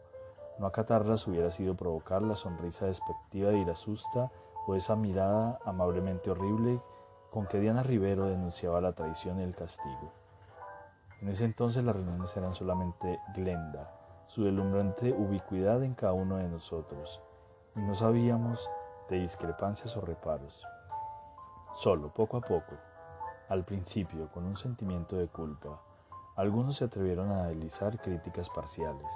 No 0.58 0.68
acatarlas 0.68 1.28
hubiera 1.28 1.52
sido 1.52 1.76
provocar 1.76 2.22
la 2.22 2.36
sonrisa 2.36 2.86
despectiva 2.86 3.50
de 3.50 3.60
Irasusta 3.60 4.32
o 4.68 4.76
esa 4.76 4.96
mirada 4.96 5.60
amablemente 5.66 6.32
horrible 6.32 6.82
con 7.32 7.48
que 7.48 7.60
Diana 7.60 7.84
Rivero 7.84 8.28
denunciaba 8.28 8.80
la 8.80 8.94
traición 8.94 9.40
y 9.40 9.44
el 9.44 9.56
castigo. 9.56 10.14
En 11.22 11.30
ese 11.30 11.46
entonces 11.46 11.84
las 11.84 11.96
reuniones 11.96 12.36
eran 12.38 12.54
solamente 12.54 13.20
Glenda, 13.34 13.92
su 14.28 14.44
deslumbrante 14.44 15.12
ubicuidad 15.12 15.84
en 15.84 15.94
cada 15.94 16.14
uno 16.14 16.38
de 16.38 16.48
nosotros, 16.48 17.22
y 17.76 17.80
no 17.80 17.94
sabíamos 17.94 18.70
de 19.10 19.20
discrepancias 19.20 19.96
o 19.98 20.02
reparos. 20.02 20.66
Solo, 21.76 22.14
poco 22.14 22.38
a 22.38 22.42
poco, 22.42 22.76
al 23.50 23.66
principio 23.66 24.32
con 24.32 24.46
un 24.46 24.56
sentimiento 24.56 25.18
de 25.18 25.28
culpa, 25.28 25.82
algunos 26.36 26.78
se 26.78 26.86
atrevieron 26.86 27.32
a 27.32 27.48
deslizar 27.48 28.00
críticas 28.00 28.50
parciales. 28.50 29.12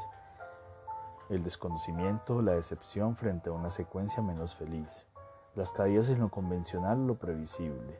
El 1.29 1.43
desconocimiento, 1.43 2.41
la 2.41 2.53
decepción 2.53 3.15
frente 3.15 3.51
a 3.51 3.53
una 3.53 3.69
secuencia 3.69 4.23
menos 4.23 4.55
feliz, 4.55 5.05
las 5.53 5.71
caídas 5.71 6.09
en 6.09 6.21
lo 6.21 6.29
convencional, 6.29 7.05
lo 7.05 7.19
previsible. 7.19 7.99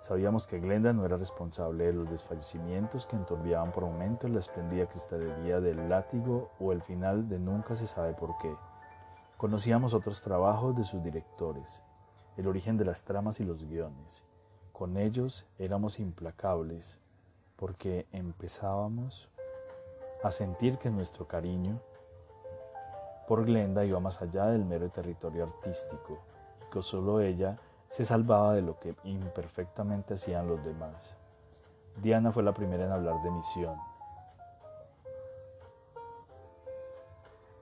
Sabíamos 0.00 0.46
que 0.46 0.58
Glenda 0.58 0.94
no 0.94 1.04
era 1.04 1.18
responsable 1.18 1.84
de 1.84 1.92
los 1.92 2.10
desfallecimientos 2.10 3.06
que 3.06 3.16
enturbiaban 3.16 3.72
por 3.72 3.84
momentos 3.84 4.30
la 4.30 4.38
esplendida 4.38 4.86
cristalería 4.86 5.60
del 5.60 5.90
látigo 5.90 6.50
o 6.58 6.72
el 6.72 6.80
final 6.80 7.28
de 7.28 7.38
nunca 7.38 7.74
se 7.74 7.86
sabe 7.86 8.14
por 8.14 8.38
qué. 8.38 8.56
Conocíamos 9.36 9.92
otros 9.92 10.22
trabajos 10.22 10.74
de 10.74 10.84
sus 10.84 11.04
directores, 11.04 11.82
el 12.38 12.46
origen 12.46 12.78
de 12.78 12.86
las 12.86 13.02
tramas 13.02 13.38
y 13.38 13.44
los 13.44 13.64
guiones. 13.68 14.24
Con 14.72 14.96
ellos 14.96 15.44
éramos 15.58 16.00
implacables 16.00 17.00
porque 17.56 18.06
empezábamos 18.12 19.28
a 20.24 20.30
sentir 20.30 20.78
que 20.78 20.88
nuestro 20.88 21.28
cariño 21.28 21.78
por 23.26 23.44
Glenda 23.44 23.84
iba 23.84 24.00
más 24.00 24.20
allá 24.20 24.46
del 24.46 24.64
mero 24.64 24.88
territorio 24.90 25.44
artístico 25.44 26.18
y 26.60 26.72
que 26.72 26.82
solo 26.82 27.20
ella 27.20 27.56
se 27.88 28.04
salvaba 28.04 28.54
de 28.54 28.62
lo 28.62 28.78
que 28.78 28.94
imperfectamente 29.04 30.14
hacían 30.14 30.48
los 30.48 30.64
demás. 30.64 31.14
Diana 31.96 32.32
fue 32.32 32.42
la 32.42 32.54
primera 32.54 32.86
en 32.86 32.92
hablar 32.92 33.22
de 33.22 33.30
misión. 33.30 33.76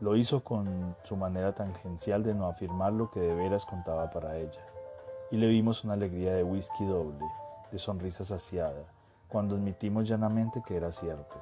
Lo 0.00 0.16
hizo 0.16 0.42
con 0.42 0.96
su 1.02 1.16
manera 1.16 1.52
tangencial 1.52 2.22
de 2.22 2.34
no 2.34 2.46
afirmar 2.46 2.92
lo 2.92 3.10
que 3.10 3.20
de 3.20 3.34
veras 3.34 3.66
contaba 3.66 4.10
para 4.10 4.36
ella. 4.38 4.64
Y 5.30 5.36
le 5.36 5.46
vimos 5.46 5.84
una 5.84 5.94
alegría 5.94 6.32
de 6.32 6.42
whisky 6.42 6.86
doble, 6.86 7.26
de 7.70 7.78
sonrisa 7.78 8.24
saciada, 8.24 8.84
cuando 9.28 9.56
admitimos 9.56 10.08
llanamente 10.08 10.62
que 10.66 10.76
era 10.76 10.90
cierto, 10.90 11.36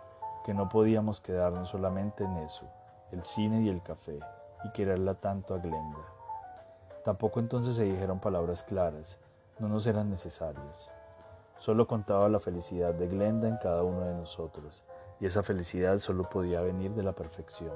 que 0.44 0.54
no 0.54 0.68
podíamos 0.68 1.20
quedarnos 1.20 1.68
solamente 1.68 2.24
en 2.24 2.36
eso, 2.38 2.66
el 3.12 3.24
cine 3.24 3.62
y 3.62 3.68
el 3.68 3.82
café, 3.82 4.18
y 4.64 4.70
quererla 4.72 5.14
tanto 5.14 5.54
a 5.54 5.58
Glenda. 5.58 5.98
Tampoco 7.04 7.40
entonces 7.40 7.76
se 7.76 7.84
dijeron 7.84 8.20
palabras 8.20 8.64
claras, 8.64 9.18
no 9.58 9.68
nos 9.68 9.86
eran 9.86 10.10
necesarias. 10.10 10.90
Solo 11.58 11.86
contaba 11.86 12.28
la 12.28 12.38
felicidad 12.38 12.94
de 12.94 13.08
Glenda 13.08 13.48
en 13.48 13.56
cada 13.56 13.82
uno 13.82 14.00
de 14.02 14.14
nosotros, 14.14 14.84
y 15.20 15.26
esa 15.26 15.42
felicidad 15.42 15.96
solo 15.98 16.28
podía 16.28 16.60
venir 16.60 16.92
de 16.94 17.02
la 17.02 17.12
perfección. 17.12 17.72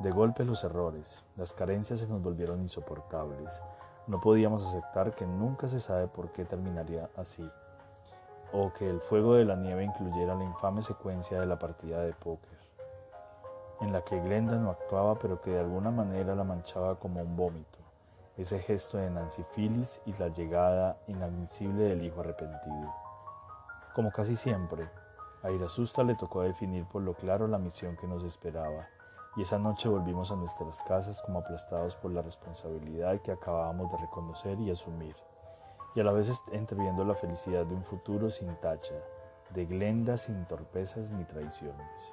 De 0.00 0.10
golpe 0.10 0.44
los 0.44 0.64
errores, 0.64 1.22
las 1.36 1.52
carencias 1.52 2.00
se 2.00 2.08
nos 2.08 2.22
volvieron 2.22 2.60
insoportables. 2.60 3.62
No 4.08 4.20
podíamos 4.20 4.66
aceptar 4.66 5.14
que 5.14 5.26
nunca 5.26 5.68
se 5.68 5.78
sabe 5.78 6.08
por 6.08 6.32
qué 6.32 6.44
terminaría 6.44 7.08
así, 7.16 7.48
o 8.52 8.72
que 8.72 8.88
el 8.90 9.00
fuego 9.00 9.34
de 9.34 9.44
la 9.44 9.54
nieve 9.54 9.84
incluyera 9.84 10.34
la 10.34 10.44
infame 10.44 10.82
secuencia 10.82 11.38
de 11.38 11.46
la 11.46 11.58
partida 11.58 12.00
de 12.00 12.12
póker, 12.14 12.51
en 13.82 13.92
la 13.92 14.02
que 14.02 14.20
Glenda 14.20 14.56
no 14.56 14.70
actuaba 14.70 15.16
pero 15.18 15.40
que 15.42 15.50
de 15.50 15.60
alguna 15.60 15.90
manera 15.90 16.34
la 16.34 16.44
manchaba 16.44 16.94
como 16.94 17.20
un 17.20 17.36
vómito, 17.36 17.78
ese 18.36 18.58
gesto 18.60 18.96
de 18.96 19.10
Nancy 19.10 19.44
Phyllis 19.54 20.00
y 20.06 20.14
la 20.14 20.28
llegada 20.28 20.96
inadmisible 21.08 21.84
del 21.84 22.04
hijo 22.04 22.20
arrepentido. 22.20 22.94
Como 23.94 24.10
casi 24.10 24.36
siempre, 24.36 24.88
a 25.42 25.50
Irasusta 25.50 26.02
le 26.02 26.14
tocó 26.14 26.42
definir 26.42 26.86
por 26.86 27.02
lo 27.02 27.14
claro 27.14 27.46
la 27.48 27.58
misión 27.58 27.96
que 27.96 28.06
nos 28.06 28.24
esperaba 28.24 28.88
y 29.36 29.42
esa 29.42 29.58
noche 29.58 29.88
volvimos 29.88 30.30
a 30.30 30.36
nuestras 30.36 30.82
casas 30.82 31.22
como 31.22 31.40
aplastados 31.40 31.96
por 31.96 32.12
la 32.12 32.22
responsabilidad 32.22 33.20
que 33.22 33.32
acabábamos 33.32 33.90
de 33.90 33.98
reconocer 33.98 34.60
y 34.60 34.70
asumir, 34.70 35.16
y 35.94 36.00
a 36.00 36.04
la 36.04 36.12
vez 36.12 36.30
entreviendo 36.52 37.04
la 37.04 37.14
felicidad 37.14 37.64
de 37.64 37.74
un 37.74 37.82
futuro 37.82 38.28
sin 38.28 38.54
tacha, 38.56 38.94
de 39.50 39.66
Glenda 39.66 40.16
sin 40.16 40.44
torpezas 40.46 41.10
ni 41.10 41.24
traiciones. 41.24 42.12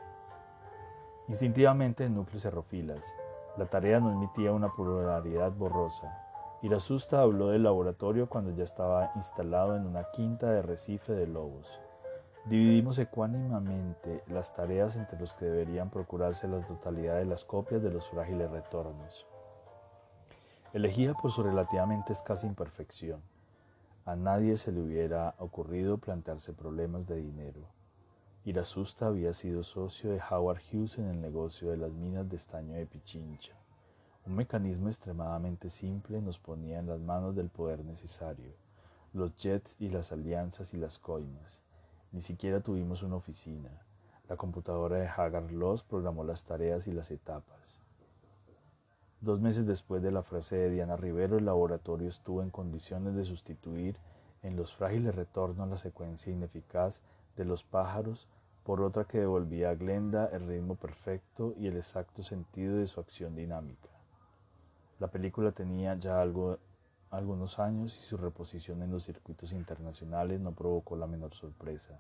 Instintivamente 1.30 2.04
el 2.04 2.14
núcleo 2.14 2.40
cerró 2.40 2.62
filas. 2.62 3.14
La 3.58 3.66
tarea 3.66 4.00
no 4.00 4.12
emitía 4.12 4.52
una 4.52 4.74
pluralidad 4.76 5.54
borrosa. 5.54 6.26
Irasusta 6.62 7.22
habló 7.22 7.48
del 7.48 7.64
laboratorio 7.64 8.28
cuando 8.28 8.52
ya 8.52 8.66
estaba 8.66 9.12
instalado 9.16 9.78
en 9.78 9.86
una 9.86 10.04
quinta 10.12 10.52
de 10.52 10.62
Recife 10.62 11.14
de 11.14 11.28
Lobos 11.28 11.80
Dividimos 12.46 12.98
ecuánimamente 12.98 14.24
las 14.28 14.56
tareas 14.56 14.96
entre 14.96 15.20
los 15.20 15.36
que 15.36 15.46
deberían 15.46 15.92
procurarse 15.92 16.48
la 16.48 16.66
totalidad 16.66 17.18
de 17.18 17.26
las 17.26 17.46
copias 17.46 17.84
de 17.84 17.92
los 17.92 18.08
frágiles 18.08 18.50
retornos. 18.50 19.28
Elegida 20.74 21.14
por 21.14 21.32
su 21.32 21.44
relativamente 21.44 22.14
escasa 22.14 22.48
imperfección, 22.48 23.22
a 24.06 24.16
nadie 24.16 24.56
se 24.56 24.72
le 24.72 24.82
hubiera 24.82 25.36
ocurrido 25.38 26.00
plantearse 26.00 26.54
problemas 26.54 27.06
de 27.06 27.18
dinero. 27.18 27.62
Irasusta 28.46 29.08
había 29.08 29.34
sido 29.34 29.64
socio 29.64 30.12
de 30.12 30.22
Howard 30.30 30.62
Hughes 30.72 30.98
en 30.98 31.06
el 31.08 31.22
negocio 31.22 31.70
de 31.70 31.78
las 31.78 31.92
minas 31.92 32.30
de 32.30 32.38
estaño 32.38 32.76
de 32.76 32.86
Pichincha. 32.86 33.54
Un 34.26 34.36
mecanismo 34.36 34.88
extremadamente 34.88 35.70
simple 35.70 36.22
nos 36.22 36.40
ponía 36.40 36.80
en 36.80 36.88
las 36.88 37.00
manos 37.00 37.36
del 37.36 37.50
poder 37.50 37.84
necesario, 37.84 38.54
los 39.14 39.36
jets 39.36 39.76
y 39.80 39.90
las 39.90 40.12
alianzas 40.12 40.74
y 40.74 40.78
las 40.78 41.00
coimas 41.00 41.62
ni 42.12 42.22
siquiera 42.22 42.60
tuvimos 42.60 43.04
una 43.04 43.18
oficina. 43.18 43.70
La 44.28 44.36
computadora 44.36 44.98
de 44.98 45.08
Hagar 45.08 45.52
Loss 45.52 45.84
programó 45.84 46.24
las 46.24 46.44
tareas 46.44 46.88
y 46.88 46.92
las 46.92 47.12
etapas. 47.12 47.78
Dos 49.22 49.40
meses 49.40 49.66
después 49.66 50.02
de 50.02 50.12
la 50.12 50.24
frase 50.24 50.56
de 50.56 50.70
Diana 50.70 50.96
Rivero, 50.96 51.38
el 51.38 51.46
laboratorio 51.46 52.08
estuvo 52.08 52.42
en 52.42 52.50
condiciones 52.50 53.16
de 53.16 53.26
sustituir 53.26 53.98
en 54.42 54.56
los 54.56 54.76
frágiles 54.76 55.16
retornos 55.16 55.68
la 55.68 55.78
secuencia 55.78 56.32
ineficaz 56.32 57.02
de 57.40 57.46
los 57.46 57.64
pájaros 57.64 58.28
por 58.66 58.82
otra 58.82 59.06
que 59.06 59.20
devolvía 59.20 59.70
a 59.70 59.76
Glenda 59.76 60.30
el 60.34 60.46
ritmo 60.46 60.76
perfecto 60.76 61.54
y 61.58 61.68
el 61.68 61.78
exacto 61.78 62.22
sentido 62.22 62.76
de 62.76 62.86
su 62.86 63.00
acción 63.00 63.34
dinámica. 63.34 63.88
La 65.00 65.08
película 65.08 65.54
tenía 65.54 65.96
ya 65.96 66.22
algo 66.22 66.60
algunos 67.12 67.58
años 67.58 67.98
y 67.98 68.02
su 68.02 68.18
reposición 68.18 68.84
en 68.84 68.92
los 68.92 69.06
circuitos 69.06 69.54
internacionales 69.54 70.40
no 70.42 70.52
provocó 70.52 70.98
la 70.98 71.08
menor 71.08 71.34
sorpresa. 71.34 71.98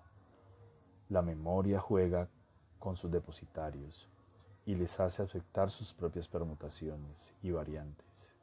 La 1.08 1.21
memoria 1.21 1.80
juega 1.80 2.28
con 2.78 2.97
sus 2.97 3.10
depositarios 3.10 4.08
y 4.65 4.75
les 4.75 4.99
hace 4.99 5.23
afectar 5.23 5.71
sus 5.71 5.93
propias 5.93 6.28
permutaciones 6.28 7.34
y 7.41 7.52
variantes. 7.52 8.34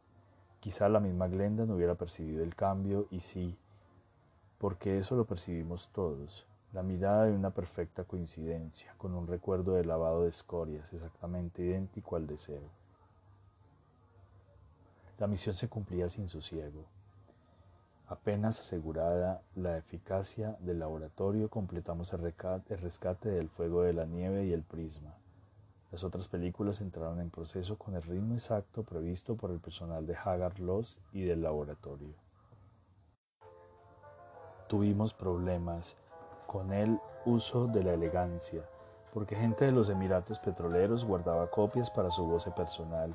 Quizá 0.59 0.89
la 0.89 0.99
misma 0.99 1.29
Glenda 1.29 1.67
no 1.67 1.77
hubiera 1.77 1.95
percibido 1.95 2.43
el 2.43 2.57
cambio 2.57 3.07
y 3.11 3.21
sí, 3.21 3.57
porque 4.59 4.99
eso 4.99 5.15
lo 5.15 5.27
percibimos 5.27 5.91
todos, 5.93 6.47
la 6.77 6.83
mirada 6.83 7.25
de 7.25 7.33
una 7.33 7.53
perfecta 7.53 8.05
coincidencia, 8.05 8.95
con 8.99 9.15
un 9.15 9.27
recuerdo 9.27 9.73
de 9.73 9.85
lavado 9.87 10.25
de 10.25 10.29
escorias 10.29 10.93
exactamente 10.93 11.63
idéntico 11.63 12.17
al 12.17 12.27
deseo. 12.27 12.69
La 15.19 15.27
misión 15.27 15.55
se 15.55 15.69
cumplía 15.69 16.11
sin 16.11 16.29
sosiego. 16.29 16.85
Apenas 18.09 18.61
asegurada 18.61 19.41
la 19.55 19.79
eficacia 19.79 20.59
del 20.61 20.81
laboratorio, 20.81 21.49
completamos 21.49 22.13
el 22.13 22.21
rescate 22.21 23.31
del 23.31 23.49
fuego 23.49 23.81
de 23.81 23.95
la 23.95 24.05
nieve 24.05 24.45
y 24.45 24.53
el 24.53 24.63
prisma. 24.63 25.15
Las 25.91 26.05
otras 26.05 26.29
películas 26.29 26.83
entraron 26.83 27.23
en 27.23 27.31
proceso 27.31 27.79
con 27.79 27.95
el 27.95 28.03
ritmo 28.03 28.35
exacto 28.35 28.83
previsto 28.83 29.35
por 29.35 29.51
el 29.51 29.61
personal 29.61 30.07
de 30.07 30.15
Hagar 30.15 30.61
Loss 30.61 31.01
y 31.15 31.23
del 31.23 31.41
laboratorio. 31.41 32.13
Tuvimos 34.69 35.15
problemas 35.15 35.97
con 36.47 36.73
el 36.73 37.01
uso 37.25 37.67
de 37.67 37.83
la 37.83 37.95
elegancia, 37.95 38.63
porque 39.13 39.37
gente 39.37 39.65
de 39.65 39.73
los 39.73 39.89
Emiratos 39.89 40.39
Petroleros 40.39 41.05
guardaba 41.05 41.51
copias 41.51 41.91
para 41.91 42.11
su 42.11 42.27
goce 42.27 42.51
personal 42.51 43.15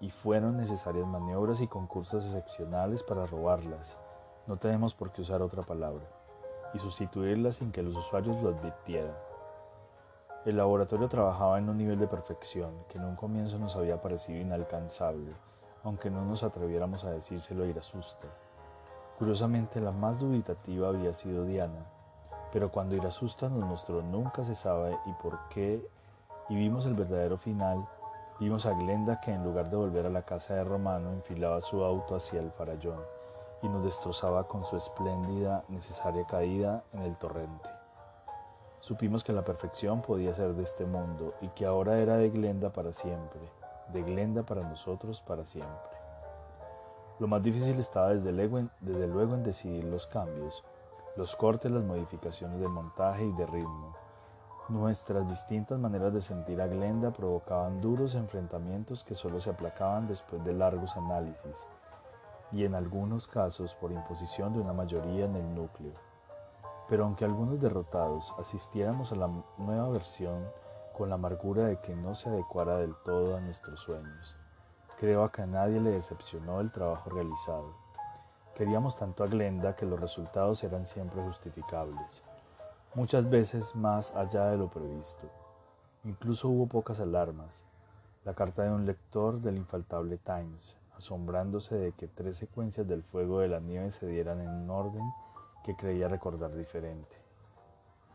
y 0.00 0.10
fueron 0.10 0.56
necesarias 0.56 1.06
maniobras 1.06 1.60
y 1.60 1.68
concursos 1.68 2.24
excepcionales 2.24 3.02
para 3.02 3.26
robarlas, 3.26 3.96
no 4.46 4.56
tenemos 4.56 4.94
por 4.94 5.10
qué 5.10 5.22
usar 5.22 5.42
otra 5.42 5.62
palabra, 5.62 6.04
y 6.72 6.78
sustituirlas 6.78 7.56
sin 7.56 7.72
que 7.72 7.82
los 7.82 7.96
usuarios 7.96 8.40
lo 8.42 8.50
advirtieran. 8.50 9.14
El 10.44 10.58
laboratorio 10.58 11.08
trabajaba 11.08 11.58
en 11.58 11.68
un 11.68 11.78
nivel 11.78 11.98
de 11.98 12.06
perfección 12.06 12.72
que 12.88 12.98
en 12.98 13.04
un 13.04 13.16
comienzo 13.16 13.58
nos 13.58 13.74
había 13.74 14.00
parecido 14.00 14.40
inalcanzable, 14.40 15.32
aunque 15.82 16.10
no 16.10 16.24
nos 16.24 16.44
atreviéramos 16.44 17.04
a 17.04 17.10
decírselo 17.10 17.66
Irasusta. 17.66 18.28
Curiosamente, 19.18 19.80
la 19.80 19.90
más 19.90 20.20
dubitativa 20.20 20.88
había 20.88 21.12
sido 21.14 21.44
Diana, 21.44 21.86
pero 22.52 22.70
cuando 22.70 22.94
Irasusta 22.94 23.48
nos 23.48 23.64
mostró 23.64 24.02
nunca 24.02 24.44
se 24.44 24.54
sabe 24.54 24.96
y 25.06 25.12
por 25.14 25.38
qué 25.48 25.86
y 26.48 26.54
vimos 26.54 26.86
el 26.86 26.94
verdadero 26.94 27.36
final, 27.36 27.86
vimos 28.38 28.66
a 28.66 28.72
Glenda 28.72 29.20
que 29.20 29.32
en 29.32 29.42
lugar 29.42 29.68
de 29.68 29.76
volver 29.76 30.06
a 30.06 30.10
la 30.10 30.22
casa 30.22 30.54
de 30.54 30.64
Romano 30.64 31.10
enfilaba 31.12 31.60
su 31.60 31.82
auto 31.82 32.14
hacia 32.14 32.40
el 32.40 32.52
farallón 32.52 33.00
y 33.62 33.68
nos 33.68 33.84
destrozaba 33.84 34.46
con 34.46 34.64
su 34.64 34.76
espléndida, 34.76 35.64
necesaria 35.68 36.24
caída 36.24 36.84
en 36.92 37.02
el 37.02 37.16
torrente. 37.16 37.68
Supimos 38.80 39.24
que 39.24 39.32
la 39.32 39.44
perfección 39.44 40.02
podía 40.02 40.34
ser 40.34 40.54
de 40.54 40.62
este 40.62 40.84
mundo 40.84 41.34
y 41.40 41.48
que 41.48 41.66
ahora 41.66 41.98
era 41.98 42.16
de 42.16 42.30
Glenda 42.30 42.70
para 42.70 42.92
siempre, 42.92 43.40
de 43.92 44.02
Glenda 44.02 44.44
para 44.44 44.62
nosotros 44.62 45.20
para 45.20 45.44
siempre. 45.44 45.96
Lo 47.18 47.26
más 47.26 47.42
difícil 47.42 47.78
estaba 47.78 48.10
desde 48.10 48.30
luego, 48.30 48.68
desde 48.80 49.08
luego 49.08 49.34
en 49.34 49.42
decidir 49.42 49.84
los 49.84 50.06
cambios, 50.06 50.62
los 51.16 51.34
cortes, 51.34 51.70
las 51.70 51.82
modificaciones 51.82 52.60
de 52.60 52.68
montaje 52.68 53.24
y 53.24 53.32
de 53.32 53.46
ritmo. 53.46 53.94
Nuestras 54.68 55.26
distintas 55.28 55.78
maneras 55.78 56.12
de 56.12 56.20
sentir 56.20 56.60
a 56.60 56.66
Glenda 56.66 57.10
provocaban 57.10 57.80
duros 57.80 58.14
enfrentamientos 58.14 59.02
que 59.02 59.14
solo 59.14 59.40
se 59.40 59.50
aplacaban 59.50 60.06
después 60.06 60.44
de 60.44 60.52
largos 60.52 60.96
análisis 60.96 61.66
y 62.52 62.64
en 62.64 62.74
algunos 62.74 63.26
casos 63.26 63.74
por 63.74 63.92
imposición 63.92 64.52
de 64.52 64.60
una 64.60 64.72
mayoría 64.72 65.24
en 65.24 65.36
el 65.36 65.54
núcleo. 65.54 65.94
Pero 66.88 67.04
aunque 67.04 67.24
algunos 67.24 67.60
derrotados 67.60 68.34
asistiéramos 68.38 69.10
a 69.12 69.16
la 69.16 69.30
nueva 69.56 69.88
versión 69.88 70.46
con 70.96 71.08
la 71.08 71.14
amargura 71.14 71.64
de 71.64 71.80
que 71.80 71.96
no 71.96 72.14
se 72.14 72.28
adecuara 72.28 72.76
del 72.76 72.94
todo 73.04 73.36
a 73.36 73.40
nuestros 73.40 73.80
sueños, 73.80 74.36
creo 74.98 75.30
que 75.32 75.42
a 75.42 75.46
nadie 75.46 75.80
le 75.80 75.92
decepcionó 75.92 76.60
el 76.60 76.70
trabajo 76.70 77.08
realizado. 77.08 77.85
Queríamos 78.56 78.96
tanto 78.96 79.22
a 79.22 79.26
Glenda 79.26 79.76
que 79.76 79.84
los 79.84 80.00
resultados 80.00 80.64
eran 80.64 80.86
siempre 80.86 81.20
justificables, 81.20 82.22
muchas 82.94 83.28
veces 83.28 83.76
más 83.76 84.16
allá 84.16 84.46
de 84.46 84.56
lo 84.56 84.68
previsto. 84.68 85.28
Incluso 86.04 86.48
hubo 86.48 86.66
pocas 86.66 86.98
alarmas. 86.98 87.66
La 88.24 88.32
carta 88.32 88.62
de 88.62 88.70
un 88.70 88.86
lector 88.86 89.42
del 89.42 89.58
infaltable 89.58 90.16
Times, 90.16 90.78
asombrándose 90.96 91.74
de 91.74 91.92
que 91.92 92.08
tres 92.08 92.38
secuencias 92.38 92.88
del 92.88 93.02
fuego 93.02 93.40
de 93.40 93.48
la 93.48 93.60
nieve 93.60 93.90
se 93.90 94.06
dieran 94.06 94.40
en 94.40 94.48
un 94.48 94.70
orden 94.70 95.04
que 95.62 95.76
creía 95.76 96.08
recordar 96.08 96.56
diferente. 96.56 97.14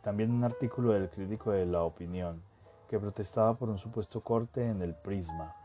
También 0.02 0.32
un 0.32 0.44
artículo 0.44 0.94
del 0.94 1.12
crítico 1.12 1.52
de 1.52 1.68
La 1.68 1.84
Opinión, 1.84 2.42
que 2.90 3.00
protestaba 3.00 3.54
por 3.54 3.70
un 3.70 3.78
supuesto 3.78 4.22
corte 4.22 4.68
en 4.68 4.82
el 4.82 4.96
prisma, 4.96 5.56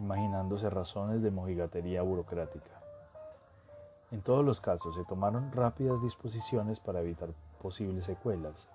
imaginándose 0.00 0.68
razones 0.68 1.22
de 1.22 1.30
mojigatería 1.30 2.02
burocrática. 2.02 2.75
En 4.12 4.22
todos 4.22 4.44
los 4.44 4.60
casos 4.60 4.94
se 4.94 5.04
tomaron 5.04 5.50
rápidas 5.50 6.00
disposiciones 6.00 6.78
para 6.78 7.00
evitar 7.00 7.30
posibles 7.60 8.04
secuelas. 8.04 8.68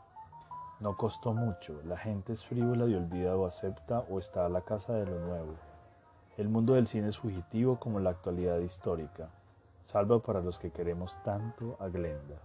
No 0.81 0.97
costó 0.97 1.33
mucho, 1.33 1.81
la 1.85 1.97
gente 1.97 2.33
es 2.33 2.43
frívola 2.43 2.85
y 2.85 2.95
olvida 2.95 3.37
o 3.37 3.45
acepta 3.45 3.99
o 4.09 4.19
está 4.19 4.45
a 4.45 4.49
la 4.49 4.61
casa 4.61 4.91
de 4.93 5.05
lo 5.05 5.19
nuevo. 5.19 5.53
El 6.37 6.49
mundo 6.49 6.73
del 6.73 6.87
cine 6.87 7.07
es 7.07 7.17
fugitivo 7.17 7.79
como 7.79 8.01
la 8.01 8.09
actualidad 8.09 8.59
histórica, 8.59 9.29
salvo 9.85 10.19
para 10.19 10.41
los 10.41 10.59
que 10.59 10.71
queremos 10.71 11.17
tanto 11.23 11.77
a 11.79 11.87
Glenda. 11.87 12.41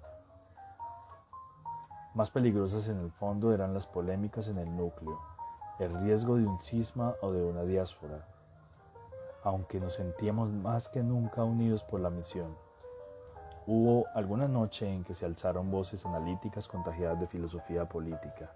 Más 2.15 2.31
peligrosas 2.31 2.89
en 2.89 3.01
el 3.01 3.11
fondo 3.11 3.53
eran 3.53 3.75
las 3.75 3.87
polémicas 3.89 4.47
en 4.47 4.59
el 4.59 4.77
núcleo, 4.77 5.19
el 5.81 5.93
riesgo 6.03 6.37
de 6.37 6.47
un 6.47 6.61
cisma 6.61 7.15
o 7.21 7.33
de 7.33 7.45
una 7.45 7.65
diáspora, 7.65 8.29
aunque 9.43 9.81
nos 9.81 9.95
sentíamos 9.95 10.51
más 10.51 10.89
que 10.89 11.03
nunca 11.03 11.43
unidos 11.43 11.83
por 11.83 11.99
la 11.99 12.11
misión. 12.11 12.66
Hubo 13.69 14.07
alguna 14.15 14.47
noche 14.47 14.89
en 14.89 15.03
que 15.03 15.13
se 15.13 15.27
alzaron 15.27 15.73
voces 15.73 16.07
analíticas 16.07 16.69
contagiadas 16.69 17.19
de 17.19 17.27
filosofía 17.27 17.89
política, 17.89 18.53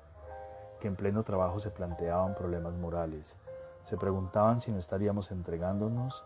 que 0.79 0.87
en 0.87 0.95
pleno 0.95 1.25
trabajo 1.25 1.59
se 1.59 1.73
planteaban 1.73 2.37
problemas 2.37 2.75
morales, 2.75 3.37
se 3.83 3.97
preguntaban 3.97 4.61
si 4.61 4.71
no 4.71 4.79
estaríamos 4.79 5.33
entregándonos 5.33 6.25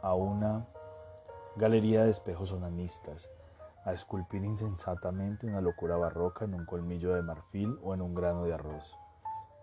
a 0.00 0.14
una 0.14 0.66
galería 1.56 2.04
de 2.04 2.10
espejos 2.10 2.52
onanistas, 2.52 3.28
a 3.84 3.92
esculpir 3.92 4.42
insensatamente 4.44 5.46
una 5.46 5.60
locura 5.60 5.98
barroca 5.98 6.46
en 6.46 6.54
un 6.54 6.64
colmillo 6.64 7.12
de 7.12 7.20
marfil 7.20 7.78
o 7.82 7.92
en 7.92 8.00
un 8.00 8.14
grano 8.14 8.44
de 8.44 8.54
arroz. 8.54 8.96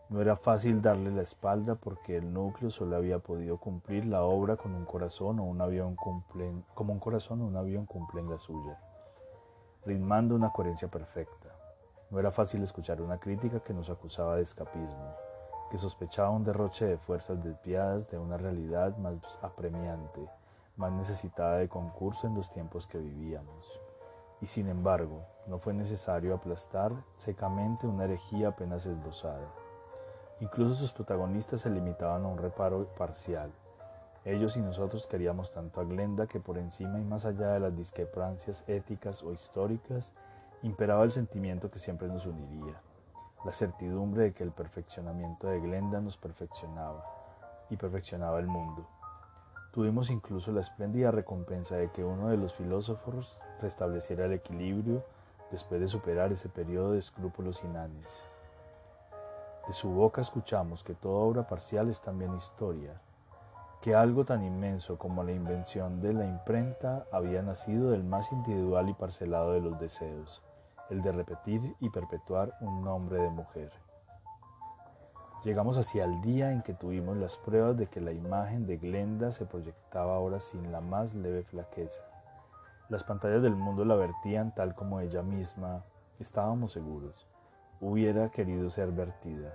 No 0.09 0.21
era 0.21 0.35
fácil 0.35 0.81
darle 0.81 1.11
la 1.11 1.21
espalda 1.21 1.75
porque 1.75 2.17
el 2.17 2.33
núcleo 2.33 2.71
solo 2.71 2.95
había 2.95 3.19
podido 3.19 3.57
cumplir 3.57 4.05
la 4.05 4.23
obra 4.23 4.57
con 4.57 4.73
un 4.73 4.83
corazón 4.85 5.39
o 5.39 5.43
un 5.43 5.61
avión 5.61 5.95
cumplen, 5.95 6.65
como 6.73 6.93
un 6.93 6.99
corazón 6.99 7.41
o 7.41 7.45
un 7.45 7.55
avión 7.55 7.85
cumplen 7.85 8.27
la 8.27 8.39
suya, 8.39 8.79
ritmando 9.85 10.33
una 10.33 10.51
coherencia 10.51 10.87
perfecta. 10.87 11.49
No 12.09 12.19
era 12.19 12.31
fácil 12.31 12.63
escuchar 12.63 13.01
una 13.03 13.19
crítica 13.19 13.59
que 13.59 13.73
nos 13.73 13.91
acusaba 13.91 14.37
de 14.37 14.41
escapismo, 14.41 15.13
que 15.69 15.77
sospechaba 15.77 16.31
un 16.31 16.43
derroche 16.43 16.85
de 16.85 16.97
fuerzas 16.97 17.43
desviadas 17.43 18.09
de 18.09 18.17
una 18.17 18.37
realidad 18.37 18.97
más 18.97 19.15
apremiante, 19.43 20.27
más 20.75 20.91
necesitada 20.91 21.57
de 21.57 21.69
concurso 21.69 22.25
en 22.25 22.33
los 22.33 22.51
tiempos 22.51 22.87
que 22.87 22.97
vivíamos 22.97 23.79
y 24.41 24.47
sin 24.47 24.69
embargo 24.69 25.25
no 25.47 25.59
fue 25.59 25.73
necesario 25.73 26.33
aplastar 26.33 26.93
secamente 27.15 27.87
una 27.87 28.05
herejía 28.05 28.49
apenas 28.49 28.85
esbozada. 28.85 29.47
Incluso 30.41 30.73
sus 30.73 30.93
protagonistas 30.93 31.61
se 31.61 31.69
limitaban 31.69 32.23
a 32.23 32.27
un 32.27 32.37
reparo 32.37 32.87
parcial. 32.97 33.51
Ellos 34.25 34.55
y 34.57 34.61
nosotros 34.61 35.07
queríamos 35.07 35.51
tanto 35.51 35.81
a 35.81 35.83
Glenda 35.83 36.27
que 36.27 36.39
por 36.39 36.57
encima 36.57 36.99
y 36.99 37.03
más 37.03 37.25
allá 37.25 37.53
de 37.53 37.59
las 37.59 37.75
discrepancias 37.75 38.63
éticas 38.67 39.23
o 39.23 39.33
históricas 39.33 40.13
imperaba 40.61 41.03
el 41.03 41.11
sentimiento 41.11 41.71
que 41.71 41.79
siempre 41.79 42.07
nos 42.07 42.25
uniría, 42.25 42.81
la 43.43 43.53
certidumbre 43.53 44.23
de 44.23 44.33
que 44.33 44.43
el 44.43 44.51
perfeccionamiento 44.51 45.47
de 45.47 45.59
Glenda 45.59 46.01
nos 46.01 46.17
perfeccionaba 46.17 47.03
y 47.69 47.77
perfeccionaba 47.77 48.39
el 48.39 48.47
mundo. 48.47 48.87
Tuvimos 49.71 50.09
incluso 50.09 50.51
la 50.51 50.61
espléndida 50.61 51.11
recompensa 51.11 51.75
de 51.75 51.91
que 51.91 52.03
uno 52.03 52.29
de 52.29 52.37
los 52.37 52.53
filósofos 52.53 53.41
restableciera 53.61 54.25
el 54.25 54.33
equilibrio 54.33 55.03
después 55.51 55.79
de 55.79 55.87
superar 55.87 56.31
ese 56.31 56.49
periodo 56.49 56.93
de 56.93 56.99
escrúpulos 56.99 57.63
inanes. 57.63 58.28
De 59.69 59.75
su 59.75 59.87
boca 59.87 60.19
escuchamos 60.19 60.83
que 60.83 60.95
toda 60.95 61.19
obra 61.19 61.45
parcial 61.45 61.89
es 61.89 62.01
también 62.01 62.35
historia, 62.35 62.99
que 63.83 63.93
algo 63.93 64.25
tan 64.25 64.43
inmenso 64.43 64.97
como 64.97 65.21
la 65.21 65.31
invención 65.31 66.01
de 66.01 66.11
la 66.11 66.25
imprenta 66.25 67.05
había 67.11 67.43
nacido 67.43 67.91
del 67.91 68.03
más 68.03 68.31
individual 68.31 68.89
y 68.89 68.95
parcelado 68.95 69.51
de 69.51 69.61
los 69.61 69.79
deseos, 69.79 70.41
el 70.89 71.03
de 71.03 71.11
repetir 71.11 71.75
y 71.79 71.91
perpetuar 71.91 72.57
un 72.61 72.83
nombre 72.83 73.21
de 73.21 73.29
mujer. 73.29 73.71
Llegamos 75.43 75.77
hacia 75.77 76.03
el 76.03 76.19
día 76.21 76.51
en 76.51 76.63
que 76.63 76.73
tuvimos 76.73 77.15
las 77.17 77.37
pruebas 77.37 77.77
de 77.77 77.85
que 77.85 78.01
la 78.01 78.11
imagen 78.11 78.65
de 78.65 78.77
Glenda 78.77 79.29
se 79.29 79.45
proyectaba 79.45 80.15
ahora 80.15 80.39
sin 80.39 80.71
la 80.71 80.81
más 80.81 81.13
leve 81.13 81.43
flaqueza. 81.43 82.01
Las 82.89 83.03
pantallas 83.03 83.43
del 83.43 83.55
mundo 83.55 83.85
la 83.85 83.93
vertían 83.93 84.51
tal 84.55 84.73
como 84.73 84.99
ella 84.99 85.21
misma, 85.21 85.83
estábamos 86.17 86.71
seguros, 86.71 87.27
hubiera 87.81 88.29
querido 88.29 88.69
ser 88.69 88.91
vertida. 88.91 89.53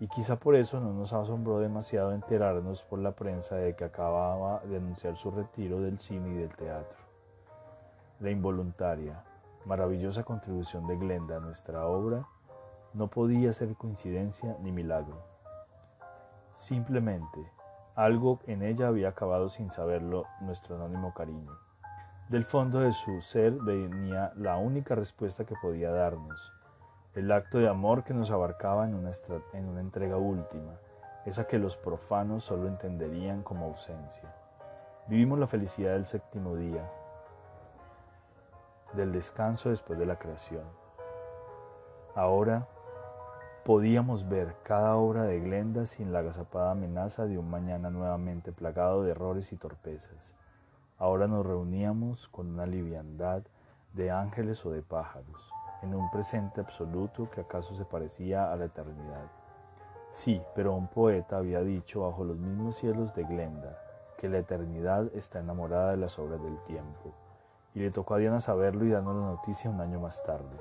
Y 0.00 0.08
quizá 0.08 0.36
por 0.36 0.56
eso 0.56 0.80
no 0.80 0.92
nos 0.92 1.12
asombró 1.12 1.60
demasiado 1.60 2.12
enterarnos 2.12 2.82
por 2.84 2.98
la 2.98 3.12
prensa 3.12 3.56
de 3.56 3.74
que 3.76 3.84
acababa 3.84 4.60
de 4.64 4.76
anunciar 4.76 5.16
su 5.16 5.30
retiro 5.30 5.80
del 5.80 5.98
cine 5.98 6.30
y 6.30 6.34
del 6.34 6.54
teatro. 6.54 6.98
La 8.20 8.30
involuntaria, 8.30 9.22
maravillosa 9.64 10.24
contribución 10.24 10.86
de 10.86 10.96
Glenda 10.96 11.36
a 11.36 11.40
nuestra 11.40 11.86
obra 11.86 12.26
no 12.92 13.08
podía 13.08 13.52
ser 13.52 13.74
coincidencia 13.76 14.56
ni 14.60 14.72
milagro. 14.72 15.22
Simplemente, 16.54 17.50
algo 17.94 18.40
en 18.46 18.62
ella 18.62 18.88
había 18.88 19.08
acabado 19.08 19.48
sin 19.48 19.70
saberlo 19.70 20.24
nuestro 20.40 20.76
anónimo 20.76 21.14
cariño. 21.14 21.52
Del 22.28 22.44
fondo 22.44 22.80
de 22.80 22.92
su 22.92 23.20
ser 23.20 23.52
venía 23.52 24.32
la 24.36 24.56
única 24.56 24.94
respuesta 24.94 25.44
que 25.44 25.54
podía 25.60 25.90
darnos, 25.90 26.52
el 27.14 27.30
acto 27.32 27.58
de 27.58 27.68
amor 27.68 28.04
que 28.04 28.14
nos 28.14 28.30
abarcaba 28.30 28.84
en 28.86 28.94
una, 28.94 29.10
en 29.52 29.68
una 29.68 29.80
entrega 29.80 30.16
última, 30.16 30.72
esa 31.24 31.46
que 31.46 31.58
los 31.58 31.76
profanos 31.76 32.44
solo 32.44 32.68
entenderían 32.68 33.42
como 33.42 33.66
ausencia. 33.66 34.34
Vivimos 35.06 35.38
la 35.38 35.46
felicidad 35.46 35.92
del 35.92 36.06
séptimo 36.06 36.56
día, 36.56 36.90
del 38.94 39.12
descanso 39.12 39.70
después 39.70 39.98
de 39.98 40.06
la 40.06 40.18
creación. 40.18 40.64
Ahora 42.14 42.66
Podíamos 43.64 44.28
ver 44.28 44.56
cada 44.62 44.94
obra 44.96 45.22
de 45.22 45.40
Glenda 45.40 45.86
sin 45.86 46.12
la 46.12 46.18
agazapada 46.18 46.72
amenaza 46.72 47.24
de 47.24 47.38
un 47.38 47.48
mañana 47.48 47.88
nuevamente 47.88 48.52
plagado 48.52 49.02
de 49.02 49.12
errores 49.12 49.54
y 49.54 49.56
torpezas. 49.56 50.34
Ahora 50.98 51.28
nos 51.28 51.46
reuníamos 51.46 52.28
con 52.28 52.48
una 52.48 52.66
liviandad 52.66 53.42
de 53.94 54.10
ángeles 54.10 54.66
o 54.66 54.70
de 54.70 54.82
pájaros, 54.82 55.50
en 55.84 55.94
un 55.94 56.10
presente 56.10 56.60
absoluto 56.60 57.30
que 57.30 57.42
acaso 57.42 57.74
se 57.74 57.84
parecía 57.84 58.52
a 58.52 58.56
la 58.56 58.64
eternidad. 58.64 59.26
Sí, 60.10 60.42
pero 60.54 60.74
un 60.74 60.88
poeta 60.88 61.36
había 61.36 61.60
dicho 61.60 62.02
bajo 62.02 62.24
los 62.24 62.38
mismos 62.38 62.76
cielos 62.76 63.14
de 63.14 63.24
Glenda 63.24 63.78
que 64.16 64.28
la 64.28 64.38
eternidad 64.38 65.06
está 65.14 65.40
enamorada 65.40 65.90
de 65.90 65.98
las 65.98 66.18
obras 66.18 66.42
del 66.42 66.58
tiempo, 66.64 67.12
y 67.74 67.80
le 67.80 67.90
tocó 67.90 68.14
a 68.14 68.18
Diana 68.18 68.40
saberlo 68.40 68.84
y 68.84 68.90
darnos 68.90 69.16
la 69.16 69.26
noticia 69.32 69.70
un 69.70 69.80
año 69.80 70.00
más 70.00 70.22
tarde, 70.22 70.56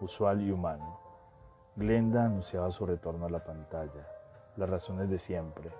usual 0.00 0.42
y 0.42 0.50
humano. 0.50 1.00
Glenda 1.76 2.24
anunciaba 2.24 2.70
su 2.70 2.86
retorno 2.86 3.26
a 3.26 3.30
la 3.30 3.42
pantalla, 3.42 4.06
las 4.56 4.70
razones 4.70 5.10
de 5.10 5.18
siempre, 5.18 5.72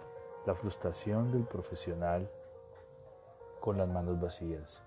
la 0.46 0.54
frustración 0.54 1.30
del 1.30 1.44
profesional 1.44 2.28
con 3.60 3.78
las 3.78 3.88
manos 3.88 4.20
vacías, 4.20 4.82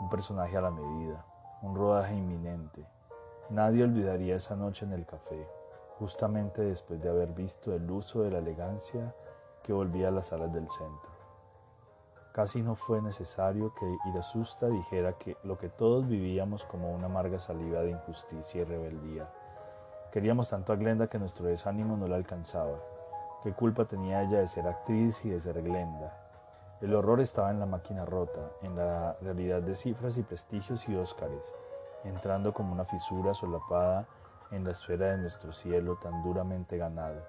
un 0.00 0.08
personaje 0.08 0.56
a 0.56 0.62
la 0.62 0.70
medida, 0.70 1.24
un 1.62 1.76
rodaje 1.76 2.14
inminente. 2.14 2.84
Nadie 3.50 3.82
olvidaría 3.82 4.36
esa 4.36 4.54
noche 4.54 4.84
en 4.84 4.92
el 4.92 5.04
café, 5.04 5.44
justamente 5.98 6.62
después 6.62 7.02
de 7.02 7.08
haber 7.08 7.32
visto 7.32 7.74
el 7.74 7.90
uso 7.90 8.22
de 8.22 8.30
la 8.30 8.38
elegancia 8.38 9.12
que 9.64 9.72
volvía 9.72 10.06
a 10.06 10.12
las 10.12 10.26
salas 10.26 10.52
del 10.52 10.70
centro. 10.70 11.10
Casi 12.32 12.62
no 12.62 12.76
fue 12.76 13.02
necesario 13.02 13.74
que 13.74 13.92
Irasusta 14.08 14.68
dijera 14.68 15.14
que 15.14 15.36
lo 15.42 15.58
que 15.58 15.68
todos 15.68 16.06
vivíamos 16.06 16.64
como 16.64 16.94
una 16.94 17.06
amarga 17.06 17.40
saliva 17.40 17.80
de 17.80 17.90
injusticia 17.90 18.60
y 18.60 18.64
rebeldía. 18.64 19.28
Queríamos 20.12 20.48
tanto 20.48 20.72
a 20.72 20.76
Glenda 20.76 21.08
que 21.08 21.18
nuestro 21.18 21.46
desánimo 21.46 21.96
no 21.96 22.06
la 22.06 22.14
alcanzaba. 22.14 22.78
¿Qué 23.42 23.52
culpa 23.52 23.84
tenía 23.84 24.22
ella 24.22 24.38
de 24.38 24.46
ser 24.46 24.68
actriz 24.68 25.24
y 25.24 25.30
de 25.30 25.40
ser 25.40 25.60
Glenda? 25.60 26.16
El 26.80 26.94
horror 26.94 27.20
estaba 27.20 27.50
en 27.50 27.58
la 27.58 27.66
máquina 27.66 28.04
rota, 28.04 28.52
en 28.62 28.76
la 28.76 29.16
realidad 29.20 29.60
de 29.60 29.74
cifras 29.74 30.16
y 30.18 30.22
prestigios 30.22 30.88
y 30.88 30.94
óscares, 30.94 31.54
entrando 32.04 32.52
como 32.52 32.72
una 32.72 32.84
fisura 32.84 33.34
solapada 33.34 34.06
en 34.50 34.64
la 34.64 34.72
esfera 34.72 35.10
de 35.10 35.18
nuestro 35.18 35.52
cielo 35.52 35.96
tan 35.96 36.22
duramente 36.22 36.76
ganado. 36.76 37.20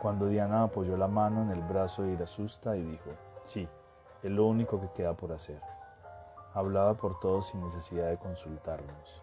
Cuando 0.00 0.26
Diana 0.26 0.64
apoyó 0.64 0.96
la 0.96 1.08
mano 1.08 1.42
en 1.42 1.50
el 1.50 1.62
brazo 1.62 2.02
de 2.02 2.12
Irasusta 2.12 2.76
y 2.76 2.82
dijo, 2.82 3.10
sí, 3.42 3.68
es 4.22 4.30
lo 4.30 4.46
único 4.46 4.80
que 4.80 4.90
queda 4.90 5.14
por 5.14 5.32
hacer. 5.32 5.60
Hablaba 6.54 6.94
por 6.94 7.20
todos 7.20 7.48
sin 7.48 7.62
necesidad 7.62 8.08
de 8.08 8.18
consultarnos. 8.18 9.22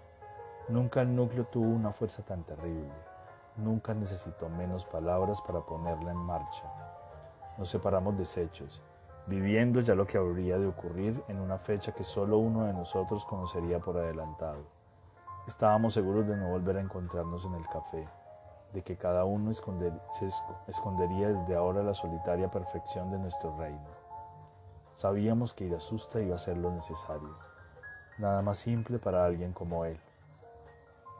Nunca 0.68 1.02
el 1.02 1.16
núcleo 1.16 1.46
tuvo 1.46 1.68
una 1.68 1.92
fuerza 1.92 2.24
tan 2.24 2.44
terrible. 2.44 2.94
Nunca 3.58 3.94
necesitó 3.94 4.50
menos 4.50 4.86
palabras 4.86 5.42
para 5.42 5.62
ponerla 5.62 6.12
en 6.12 6.18
marcha. 6.18 6.64
Nos 7.58 7.70
separamos 7.70 8.18
deshechos, 8.18 8.82
viviendo 9.30 9.80
ya 9.82 9.94
lo 9.94 10.08
que 10.08 10.18
habría 10.18 10.58
de 10.58 10.66
ocurrir 10.66 11.24
en 11.28 11.40
una 11.40 11.60
fecha 11.60 11.92
que 11.92 12.04
solo 12.04 12.40
uno 12.40 12.66
de 12.66 12.74
nosotros 12.74 13.26
conocería 13.26 13.80
por 13.80 13.96
adelantado. 13.96 14.64
Estábamos 15.48 15.94
seguros 15.94 16.28
de 16.28 16.36
no 16.36 16.50
volver 16.50 16.78
a 16.78 16.82
encontrarnos 16.82 17.46
en 17.46 17.54
el 17.54 17.68
café, 17.68 18.08
de 18.74 18.82
que 18.82 18.98
cada 18.98 19.26
uno 19.26 19.54
se 19.54 20.30
escondería 20.68 21.30
desde 21.30 21.56
ahora 21.56 21.84
la 21.84 21.94
solitaria 21.94 22.50
perfección 22.50 23.12
de 23.12 23.20
nuestro 23.20 23.56
reino. 23.56 23.88
Sabíamos 24.96 25.54
que 25.54 25.66
Irasusta 25.66 26.20
iba 26.20 26.36
a 26.36 26.40
ser 26.40 26.58
lo 26.58 26.72
necesario, 26.72 27.38
nada 28.18 28.42
más 28.42 28.58
simple 28.58 28.98
para 28.98 29.24
alguien 29.24 29.54
como 29.54 29.86
él. 29.86 30.00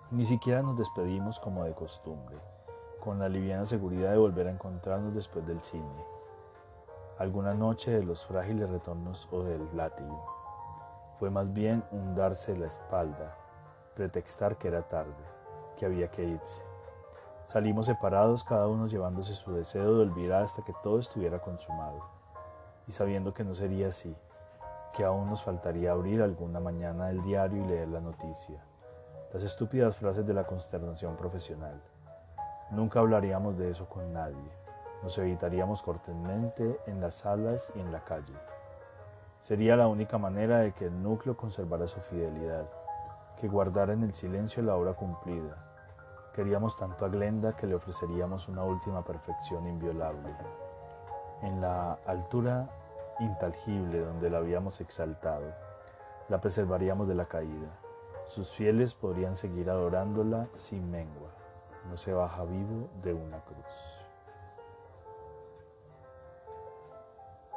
Ni 0.10 0.26
siquiera 0.26 0.64
nos 0.64 0.78
despedimos 0.78 1.40
como 1.40 1.64
de 1.64 1.74
costumbre, 1.74 2.38
con 3.00 3.20
la 3.20 3.30
liviana 3.30 3.68
seguridad 3.68 4.12
de 4.12 4.18
volver 4.18 4.48
a 4.48 4.52
encontrarnos 4.52 5.14
después 5.14 5.46
del 5.46 5.62
cine, 5.62 6.04
alguna 7.20 7.54
noche 7.54 7.92
de 7.92 8.02
los 8.02 8.26
frágiles 8.26 8.70
retornos 8.70 9.28
o 9.30 9.44
del 9.44 9.68
látigo. 9.76 10.24
Fue 11.20 11.30
más 11.30 11.52
bien 11.52 11.84
un 11.92 12.16
darse 12.16 12.58
la 12.58 12.68
espalda, 12.68 13.36
pretextar 13.94 14.58
que 14.58 14.70
era 14.70 14.84
tarde, 14.84 15.12
que 15.76 15.86
había 15.86 16.10
que 16.10 16.24
irse. 16.24 16.64
Salimos 17.44 17.88
separados, 17.88 18.46
cada 18.46 18.68
uno 18.68 18.88
llevándose 18.88 19.36
su 19.36 19.52
deseo 19.52 19.96
de 19.96 20.04
olvidar 20.04 20.44
hasta 20.44 20.64
que 20.64 20.74
todo 20.82 20.98
estuviera 20.98 21.40
consumado, 21.40 22.06
y 22.88 22.94
sabiendo 22.94 23.34
que 23.34 23.44
no 23.44 23.54
sería 23.54 23.90
así, 23.90 24.16
que 24.94 25.04
aún 25.04 25.30
nos 25.30 25.44
faltaría 25.44 25.92
abrir 25.92 26.22
alguna 26.22 26.62
mañana 26.62 27.10
el 27.10 27.22
diario 27.24 27.66
y 27.66 27.68
leer 27.68 27.90
la 27.90 28.00
noticia, 28.00 28.64
las 29.34 29.44
estúpidas 29.44 29.98
frases 29.98 30.26
de 30.26 30.34
la 30.34 30.48
consternación 30.48 31.18
profesional. 31.18 31.82
Nunca 32.72 33.02
hablaríamos 33.02 33.58
de 33.58 33.72
eso 33.72 33.90
con 33.90 34.14
nadie, 34.14 34.59
nos 35.04 35.18
evitaríamos 35.18 35.82
cortésmente 35.82 36.80
en 36.88 37.02
las 37.02 37.16
salas 37.16 37.72
y 37.76 37.80
en 37.80 37.92
la 37.92 38.04
calle. 38.04 38.34
Sería 39.40 39.76
la 39.76 39.88
única 39.88 40.18
manera 40.18 40.60
de 40.60 40.74
que 40.74 40.86
el 40.86 41.02
núcleo 41.02 41.38
conservara 41.38 41.88
su 41.88 42.00
fidelidad, 42.02 42.66
que 43.40 43.48
guardara 43.48 43.94
en 43.94 44.04
el 44.04 44.14
silencio 44.14 44.62
la 44.62 44.76
hora 44.76 44.94
cumplida. 44.94 45.66
Queríamos 46.36 46.78
tanto 46.78 47.06
a 47.06 47.10
Glenda 47.10 47.56
que 47.56 47.68
le 47.68 47.76
ofreceríamos 47.76 48.48
una 48.50 48.64
última 48.64 49.04
perfección 49.04 49.68
inviolable. 49.68 50.30
En 51.42 51.62
la 51.62 51.94
altura 52.06 52.70
intangible 53.20 54.00
donde 54.00 54.30
la 54.30 54.38
habíamos 54.40 54.82
exaltado, 54.82 55.54
la 56.28 56.40
preservaríamos 56.42 57.08
de 57.08 57.16
la 57.16 57.26
caída. 57.26 57.70
Sus 58.26 58.52
fieles 58.52 58.94
podrían 58.94 59.36
seguir 59.36 59.70
adorándola 59.70 60.48
sin 60.54 60.92
mengua. 60.92 61.30
No 61.90 61.98
se 61.98 62.14
baja 62.14 62.44
vivo 62.44 62.90
de 63.02 63.14
una 63.14 63.40
cruz. 63.40 63.99